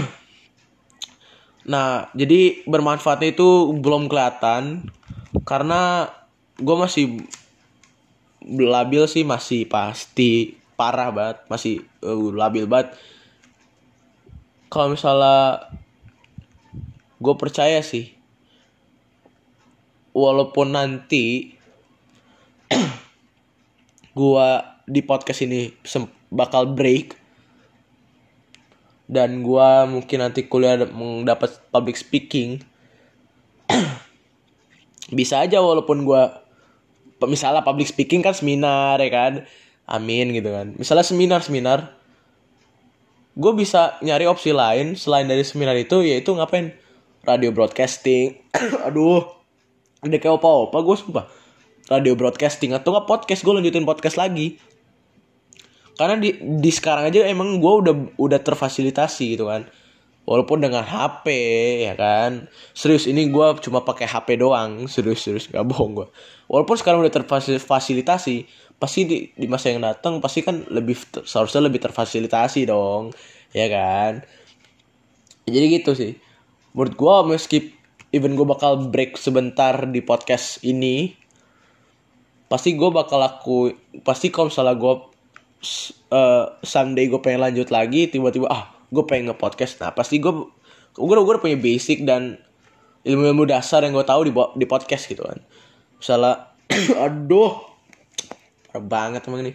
nah 1.71 2.09
jadi 2.17 2.63
bermanfaatnya 2.63 3.35
itu 3.35 3.75
belum 3.75 4.07
kelihatan. 4.07 4.87
Karena 5.43 6.07
gue 6.55 6.75
masih 6.79 7.27
labil 8.47 9.03
sih 9.11 9.27
masih 9.27 9.67
pasti 9.67 10.55
parah 10.79 11.11
banget 11.11 11.37
masih 11.51 11.73
uh, 12.05 12.31
labil 12.31 12.63
banget. 12.63 12.95
Kalau 14.71 14.91
misalnya 14.91 15.67
gue 17.17 17.35
percaya 17.35 17.81
sih 17.81 18.17
walaupun 20.17 20.73
nanti 20.73 21.53
gua 24.17 24.81
di 24.89 25.05
podcast 25.05 25.45
ini 25.45 25.69
bakal 26.33 26.73
break 26.73 27.13
dan 29.05 29.45
gua 29.45 29.85
mungkin 29.85 30.25
nanti 30.25 30.49
kuliah 30.49 30.89
mendapat 30.89 31.61
public 31.69 32.01
speaking 32.01 32.65
bisa 35.17 35.45
aja 35.45 35.61
walaupun 35.61 36.01
gua 36.01 36.46
misalnya 37.25 37.65
public 37.65 37.89
speaking 37.89 38.21
kan 38.21 38.37
seminar 38.37 39.01
ya 39.01 39.09
kan? 39.09 39.33
Amin 39.89 40.29
gitu 40.37 40.53
kan. 40.53 40.77
Misalnya 40.77 41.01
seminar 41.01 41.41
seminar. 41.41 41.97
Gue 43.37 43.53
bisa 43.57 43.97
nyari 44.05 44.29
opsi 44.29 44.53
lain 44.53 44.93
selain 44.93 45.25
dari 45.25 45.41
seminar 45.41 45.73
itu 45.73 46.05
yaitu 46.05 46.37
ngapain? 46.37 46.77
Radio 47.25 47.49
broadcasting. 47.49 48.37
Aduh 48.87 49.25
ada 49.97 50.13
kayak 50.21 50.37
opa-opa 50.37 50.77
gue 50.85 50.95
sumpah. 50.97 51.25
Radio 51.89 52.13
broadcasting 52.13 52.75
atau 52.77 52.93
nggak 52.93 53.09
podcast 53.09 53.41
gue 53.41 53.53
lanjutin 53.57 53.87
podcast 53.87 54.19
lagi. 54.21 54.61
Karena 55.97 56.21
di 56.21 56.37
di 56.37 56.69
sekarang 56.69 57.09
aja 57.09 57.25
emang 57.25 57.57
gue 57.57 57.73
udah 57.81 57.95
udah 58.21 58.39
terfasilitasi 58.45 59.33
gitu 59.33 59.49
kan 59.49 59.65
walaupun 60.27 60.59
dengan 60.59 60.83
HP 60.83 61.25
ya 61.87 61.95
kan? 61.95 62.51
Serius 62.75 63.07
ini 63.07 63.31
gue 63.31 63.47
cuma 63.63 63.81
pakai 63.87 64.05
HP 64.05 64.43
doang. 64.43 64.85
Serius 64.91 65.23
serius 65.23 65.47
gak 65.47 65.63
bohong 65.63 66.03
gue 66.03 66.07
walaupun 66.47 66.75
sekarang 66.79 67.03
udah 67.03 67.13
terfasilitasi 67.13 68.35
pasti 68.77 68.99
di, 69.03 69.17
di 69.33 69.47
masa 69.49 69.73
yang 69.73 69.83
datang 69.83 70.21
pasti 70.21 70.45
kan 70.45 70.63
lebih 70.69 70.95
seharusnya 71.25 71.65
lebih 71.65 71.81
terfasilitasi 71.83 72.67
dong 72.67 73.15
ya 73.55 73.67
kan? 73.71 74.23
Jadi 75.47 75.65
gitu 75.79 75.95
sih. 75.95 76.13
Menurut 76.75 76.93
gue 76.93 77.15
meski 77.33 77.57
even 78.11 78.35
gue 78.35 78.47
bakal 78.47 78.91
break 78.91 79.15
sebentar 79.15 79.73
di 79.87 80.03
podcast 80.03 80.61
ini 80.63 81.15
pasti 82.47 82.79
gue 82.79 82.87
bakal 82.87 83.19
laku 83.19 83.75
pasti 84.07 84.31
kalau 84.31 84.47
misalnya 84.47 84.79
gue 84.79 84.93
uh, 86.15 86.45
Sunday 86.63 87.11
gue 87.11 87.19
pengen 87.19 87.43
lanjut 87.43 87.67
lagi 87.67 88.07
tiba-tiba 88.07 88.47
ah 88.47 88.76
gue 88.87 89.03
pengen 89.03 89.31
nge-podcast 89.31 89.83
nah 89.83 89.91
pasti 89.91 90.19
gue 90.23 90.31
gue 90.97 91.13
udah 91.13 91.41
punya 91.41 91.59
basic 91.59 92.07
dan 92.07 92.41
ilmu-ilmu 93.07 93.47
dasar 93.47 93.87
yang 93.87 93.95
gue 93.95 94.03
tahu 94.03 94.27
di 94.27 94.31
di 94.33 94.65
podcast 94.67 95.07
gitu 95.07 95.23
kan. 95.23 95.39
Misalnya 95.95 96.51
aduh 97.07 97.63
parah 98.67 98.83
banget 98.83 99.23
emang 99.31 99.47
ini. 99.47 99.53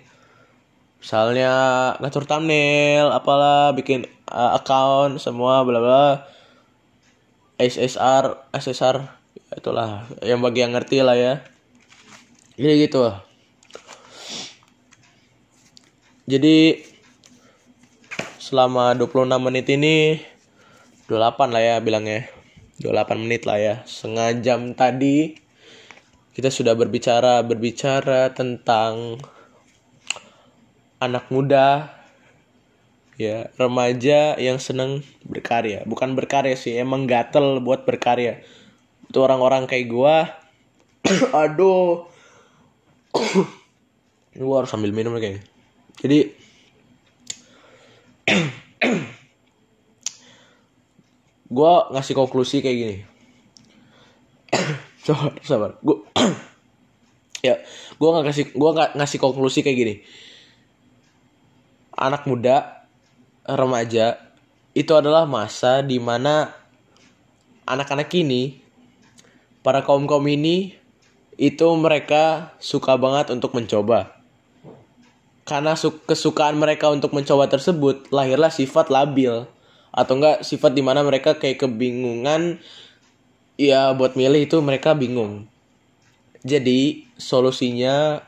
Misalnya 1.02 1.52
ngatur 2.00 2.24
thumbnail 2.24 3.12
apalah 3.12 3.74
bikin 3.76 4.08
uh, 4.30 4.56
account 4.56 5.20
semua 5.20 5.66
bla 5.68 5.78
bla. 5.82 6.06
SSR 7.60 8.54
SSR 8.56 8.96
itulah 9.52 10.08
yang 10.24 10.40
bagi 10.40 10.64
yang 10.64 10.72
ngerti 10.72 11.04
lah 11.04 11.14
ya. 11.18 11.44
Jadi 12.56 12.74
gitu. 12.88 13.02
Jadi 16.22 16.56
selama 18.42 18.98
26 18.98 19.38
menit 19.38 19.70
ini 19.70 20.18
28 21.06 21.54
lah 21.54 21.62
ya 21.62 21.76
bilangnya. 21.78 22.26
28 22.82 23.22
menit 23.22 23.46
lah 23.46 23.58
ya. 23.62 23.74
Setengah 23.86 24.42
jam 24.42 24.74
tadi 24.74 25.38
kita 26.34 26.50
sudah 26.50 26.74
berbicara 26.74 27.46
berbicara 27.46 28.34
tentang 28.34 29.22
anak 30.98 31.30
muda 31.30 31.94
ya 33.14 33.46
remaja 33.54 34.34
yang 34.42 34.58
seneng 34.58 35.06
berkarya. 35.22 35.86
Bukan 35.86 36.18
berkarya 36.18 36.58
sih 36.58 36.74
emang 36.74 37.06
gatel 37.06 37.62
buat 37.62 37.86
berkarya. 37.86 38.42
Itu 39.06 39.22
orang-orang 39.22 39.70
kayak 39.70 39.86
gua 39.86 40.34
aduh 41.46 42.10
gua 44.42 44.54
harus 44.58 44.70
sambil 44.74 44.90
minum 44.90 45.14
kayaknya. 45.14 45.46
Jadi 46.02 46.41
gua 51.56 51.90
ngasih 51.92 52.14
konklusi 52.16 52.64
kayak 52.64 52.76
gini. 52.78 52.96
Sabar 55.06 55.32
sabar. 55.42 55.70
Gua 55.82 56.06
ya 57.46 57.58
gua 57.98 58.08
nggak 58.18 58.26
kasih 58.30 58.44
gua 58.54 58.70
nggak 58.72 58.90
ngasih 58.96 59.18
konklusi 59.18 59.60
kayak 59.66 59.78
gini. 59.78 59.94
Anak 61.92 62.24
muda 62.24 62.88
remaja 63.44 64.16
itu 64.72 64.92
adalah 64.96 65.28
masa 65.28 65.84
di 65.84 66.00
mana 66.00 66.54
anak-anak 67.68 68.08
ini 68.16 68.62
para 69.60 69.84
kaum 69.84 70.08
kaum 70.08 70.24
ini 70.26 70.74
itu 71.36 71.66
mereka 71.76 72.54
suka 72.62 72.96
banget 72.96 73.34
untuk 73.34 73.52
mencoba. 73.56 74.21
Karena 75.52 75.76
kesukaan 76.08 76.56
mereka 76.56 76.88
untuk 76.88 77.12
mencoba 77.12 77.44
tersebut 77.44 78.08
lahirlah 78.08 78.48
sifat 78.48 78.88
labil 78.88 79.44
atau 79.92 80.12
enggak 80.16 80.48
sifat 80.48 80.72
di 80.72 80.80
mana 80.80 81.04
mereka 81.04 81.36
kayak 81.36 81.60
kebingungan 81.60 82.56
ya 83.60 83.92
buat 83.92 84.16
milih 84.16 84.48
itu 84.48 84.56
mereka 84.64 84.96
bingung. 84.96 85.44
Jadi 86.40 87.04
solusinya 87.20 88.24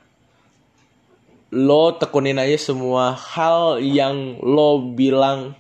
lo 1.49 1.97
tekunin 1.97 2.37
aja 2.37 2.61
semua 2.61 3.17
hal 3.17 3.81
yang 3.81 4.37
lo 4.45 4.93
bilang 4.93 5.57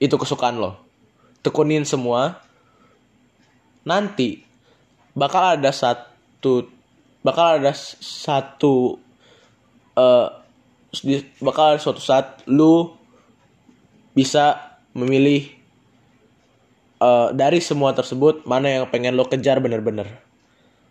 itu 0.00 0.16
kesukaan 0.16 0.56
lo. 0.56 0.80
Tekunin 1.44 1.84
semua. 1.84 2.40
Nanti 3.84 4.40
bakal 5.12 5.60
ada 5.60 5.68
satu 5.68 6.64
bakal 7.20 7.60
ada 7.60 7.76
satu 7.76 8.96
uh, 9.92 10.47
bakal 11.44 11.76
suatu 11.76 12.00
saat 12.00 12.40
lu 12.48 12.96
bisa 14.16 14.78
memilih 14.96 15.46
uh, 16.98 17.30
dari 17.30 17.60
semua 17.62 17.94
tersebut 17.94 18.42
mana 18.48 18.80
yang 18.80 18.84
pengen 18.88 19.14
lo 19.14 19.28
kejar 19.28 19.60
bener-bener. 19.60 20.08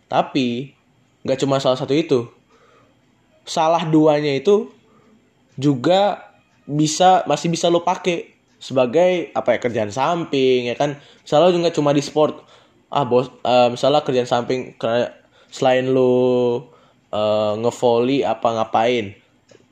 Tapi 0.08 0.72
nggak 1.26 1.38
cuma 1.44 1.60
salah 1.60 1.76
satu 1.76 1.92
itu. 1.92 2.30
Salah 3.44 3.84
duanya 3.88 4.32
itu 4.32 4.70
juga 5.58 6.30
bisa 6.68 7.24
masih 7.26 7.48
bisa 7.50 7.66
lo 7.68 7.82
pakai 7.82 8.36
sebagai 8.58 9.30
apa 9.34 9.56
ya 9.56 9.58
kerjaan 9.60 9.92
samping 9.92 10.70
ya 10.70 10.76
kan? 10.78 10.96
Misalnya 11.26 11.50
juga 11.52 11.68
cuma 11.74 11.90
di 11.90 12.00
sport. 12.00 12.46
Ah 12.88 13.04
bos 13.04 13.28
uh, 13.44 13.68
misalnya 13.68 14.00
kerjaan 14.00 14.30
samping 14.30 14.72
selain 15.52 15.92
lu 15.92 16.08
uh, 17.12 17.52
ngevolley 17.60 18.24
apa 18.24 18.48
ngapain 18.56 19.17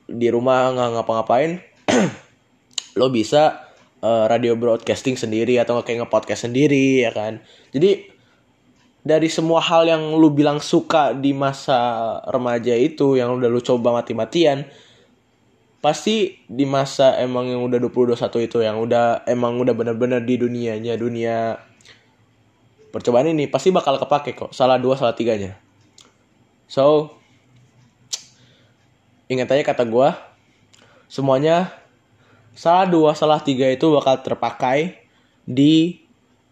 di 0.06 0.30
rumah 0.30 0.70
nggak 0.70 0.90
ngapa-ngapain 0.98 1.58
lo 2.98 3.10
bisa 3.10 3.66
uh, 4.00 4.24
radio 4.30 4.54
broadcasting 4.54 5.18
sendiri 5.18 5.58
atau 5.60 5.82
kayak 5.82 6.06
nge-podcast 6.06 6.48
sendiri 6.48 7.04
ya 7.04 7.10
kan? 7.12 7.42
Jadi 7.74 8.14
dari 9.06 9.30
semua 9.30 9.62
hal 9.62 9.86
yang 9.86 10.18
lu 10.18 10.34
bilang 10.34 10.58
suka 10.58 11.14
di 11.14 11.30
masa 11.30 12.18
remaja 12.26 12.74
itu 12.74 13.14
yang 13.14 13.38
udah 13.38 13.46
lu 13.46 13.62
coba 13.62 13.94
mati-matian 13.94 14.66
pasti 15.78 16.42
di 16.50 16.66
masa 16.66 17.14
emang 17.22 17.46
yang 17.46 17.62
udah 17.62 17.78
2021 17.78 18.50
itu 18.50 18.58
yang 18.58 18.82
udah 18.82 19.22
emang 19.30 19.62
udah 19.62 19.70
bener-bener 19.70 20.18
di 20.26 20.34
dunianya 20.34 20.98
dunia 20.98 21.62
percobaan 22.90 23.30
ini 23.30 23.46
pasti 23.46 23.68
bakal 23.68 24.00
kepake 24.00 24.32
kok. 24.32 24.50
Salah 24.56 24.80
dua 24.80 24.96
salah 24.96 25.12
tiganya. 25.12 25.60
So, 26.66 27.14
ingat 29.26 29.50
aja 29.50 29.62
kata 29.66 29.84
gue, 29.86 30.08
semuanya 31.10 31.74
salah 32.56 32.86
dua, 32.86 33.12
salah 33.12 33.42
tiga 33.42 33.66
itu 33.68 33.90
bakal 33.90 34.22
terpakai 34.22 35.02
di 35.46 36.02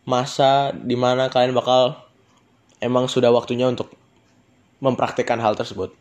masa 0.04 0.70
di 0.76 0.94
mana 0.94 1.32
kalian 1.32 1.56
bakal 1.56 1.96
emang 2.82 3.08
sudah 3.08 3.32
waktunya 3.32 3.64
untuk 3.70 3.90
mempraktekkan 4.84 5.40
hal 5.40 5.56
tersebut. 5.56 5.96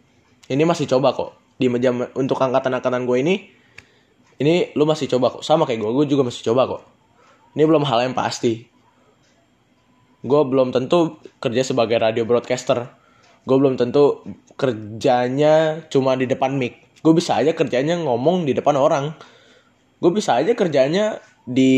Ini 0.52 0.68
masih 0.68 0.90
coba 0.92 1.16
kok 1.16 1.32
di 1.56 1.72
meja 1.72 1.96
untuk 2.20 2.36
angkatan-angkatan 2.36 3.08
gue 3.08 3.18
ini. 3.24 3.36
Ini 4.44 4.76
lu 4.76 4.84
masih 4.84 5.08
coba 5.08 5.40
kok, 5.40 5.46
sama 5.46 5.64
kayak 5.64 5.80
gue, 5.80 5.92
gue 6.04 6.06
juga 6.10 6.28
masih 6.28 6.52
coba 6.52 6.68
kok. 6.68 6.84
Ini 7.54 7.64
belum 7.64 7.86
hal 7.86 8.12
yang 8.12 8.16
pasti. 8.18 8.66
Gue 10.26 10.42
belum 10.44 10.74
tentu 10.74 11.22
kerja 11.38 11.62
sebagai 11.64 12.02
radio 12.02 12.26
broadcaster 12.26 13.03
gue 13.44 13.58
belum 13.60 13.76
tentu 13.76 14.24
kerjanya 14.56 15.84
cuma 15.92 16.16
di 16.16 16.26
depan 16.30 16.56
mic. 16.56 16.80
Gue 17.04 17.12
bisa 17.12 17.36
aja 17.36 17.52
kerjanya 17.52 18.00
ngomong 18.00 18.48
di 18.48 18.56
depan 18.56 18.80
orang. 18.80 19.12
Gue 20.00 20.12
bisa 20.16 20.40
aja 20.40 20.56
kerjanya 20.56 21.20
di 21.44 21.76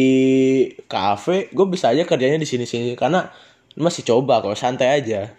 cafe 0.85 1.49
gue 1.49 1.65
bisa 1.65 1.89
aja 1.89 2.05
kerjanya 2.05 2.37
di 2.37 2.45
sini 2.45 2.69
sini 2.69 2.93
karena 2.93 3.33
masih 3.73 4.05
coba 4.05 4.45
kok 4.45 4.53
santai 4.53 5.01
aja. 5.01 5.33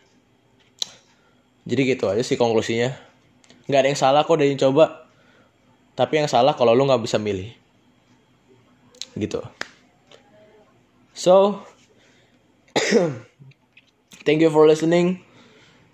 Jadi 1.67 1.81
gitu 1.87 2.11
aja 2.11 2.23
sih 2.23 2.35
konklusinya. 2.35 2.95
Nggak 3.71 3.81
ada 3.83 3.89
yang 3.91 3.99
salah 3.99 4.23
kok 4.27 4.39
dari 4.39 4.55
coba. 4.59 5.07
Tapi 5.95 6.23
yang 6.23 6.29
salah 6.31 6.55
kalau 6.59 6.75
lu 6.75 6.87
nggak 6.87 7.03
bisa 7.03 7.19
milih. 7.23 7.55
Gitu. 9.15 9.39
So 11.15 11.63
thank 14.27 14.43
you 14.43 14.51
for 14.51 14.67
listening 14.67 15.26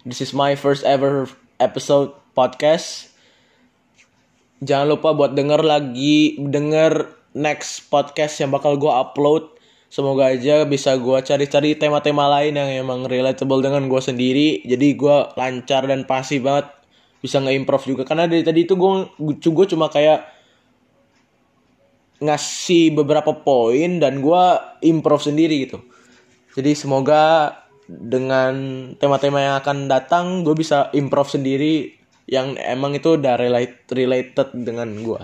This 0.02 0.18
is 0.18 0.34
my 0.34 0.58
first 0.58 0.82
ever 0.82 1.30
episode 1.62 2.10
podcast. 2.34 3.14
Jangan 4.58 4.98
lupa 4.98 5.14
buat 5.14 5.38
denger 5.38 5.62
lagi, 5.62 6.42
denger 6.42 7.06
next 7.38 7.86
podcast 7.86 8.34
yang 8.42 8.50
bakal 8.50 8.74
gue 8.74 8.90
upload. 8.90 9.54
Semoga 9.86 10.34
aja 10.34 10.66
bisa 10.66 10.98
gue 10.98 11.18
cari-cari 11.22 11.78
tema-tema 11.78 12.26
lain 12.34 12.58
yang 12.58 12.82
emang 12.82 13.06
relatable 13.06 13.62
dengan 13.62 13.86
gue 13.86 14.02
sendiri. 14.02 14.66
Jadi 14.66 14.98
gue 14.98 15.16
lancar 15.38 15.86
dan 15.86 16.02
pasti 16.02 16.42
banget 16.42 16.66
bisa 17.22 17.38
nge-improve 17.38 17.94
juga. 17.94 18.02
Karena 18.02 18.26
dari 18.26 18.42
tadi 18.42 18.66
itu 18.66 18.74
gue, 18.74 19.66
cuma 19.70 19.86
kayak 19.86 20.26
ngasih 22.18 22.90
beberapa 22.98 23.38
poin 23.38 24.02
dan 24.02 24.18
gue 24.18 24.44
improve 24.82 25.30
sendiri 25.30 25.70
gitu. 25.70 25.78
Jadi 26.58 26.74
semoga 26.74 27.54
dengan 27.90 28.54
tema-tema 28.96 29.42
yang 29.42 29.56
akan 29.58 29.90
datang 29.90 30.46
gue 30.46 30.54
bisa 30.54 30.88
improve 30.94 31.28
sendiri 31.30 31.74
yang 32.30 32.54
emang 32.56 32.94
itu 32.94 33.18
udah 33.18 33.34
relate, 33.36 33.84
related 33.90 34.54
dengan 34.54 34.88
gue. 35.02 35.22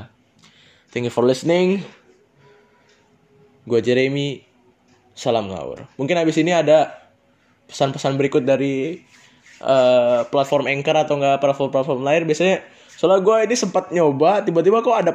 Thank 0.91 1.09
you 1.09 1.15
for 1.15 1.23
listening. 1.23 1.85
Gue 3.69 3.81
Jeremy. 3.85 4.43
Salam 5.19 5.51
ngawur. 5.51 5.87
Mungkin 5.99 6.15
habis 6.15 6.39
ini 6.39 6.55
ada 6.55 6.95
pesan-pesan 7.67 8.15
berikut 8.15 8.47
dari 8.47 9.03
uh, 9.63 10.23
platform 10.31 10.71
Anchor 10.71 10.97
atau 10.97 11.19
enggak 11.19 11.43
platform-platform 11.43 12.01
lain. 12.07 12.23
Biasanya 12.27 12.57
soalnya 12.87 13.21
gue 13.23 13.37
ini 13.51 13.57
sempat 13.59 13.91
nyoba 13.91 14.47
tiba-tiba 14.47 14.79
kok 14.83 14.97
ada 14.97 15.13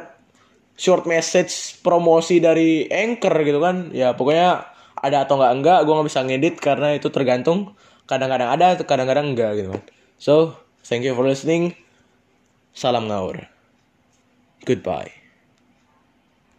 short 0.76 1.08
message 1.08 1.80
promosi 1.80 2.38
dari 2.42 2.84
Anchor 2.90 3.34
gitu 3.42 3.58
kan. 3.64 3.90
Ya 3.96 4.12
pokoknya 4.12 4.73
ada 5.04 5.28
atau 5.28 5.36
enggak 5.36 5.52
enggak 5.60 5.78
gue 5.84 5.92
nggak 5.92 6.08
bisa 6.08 6.20
ngedit 6.24 6.54
karena 6.58 6.88
itu 6.96 7.08
tergantung 7.12 7.76
kadang-kadang 8.08 8.48
ada 8.48 8.66
kadang-kadang 8.80 9.36
enggak 9.36 9.50
gitu 9.60 9.68
kan. 9.76 9.82
So, 10.16 10.34
thank 10.84 11.04
you 11.04 11.12
for 11.12 11.28
listening. 11.28 11.76
Salam 12.72 13.06
ngawur. 13.12 13.48
Goodbye. 14.64 15.23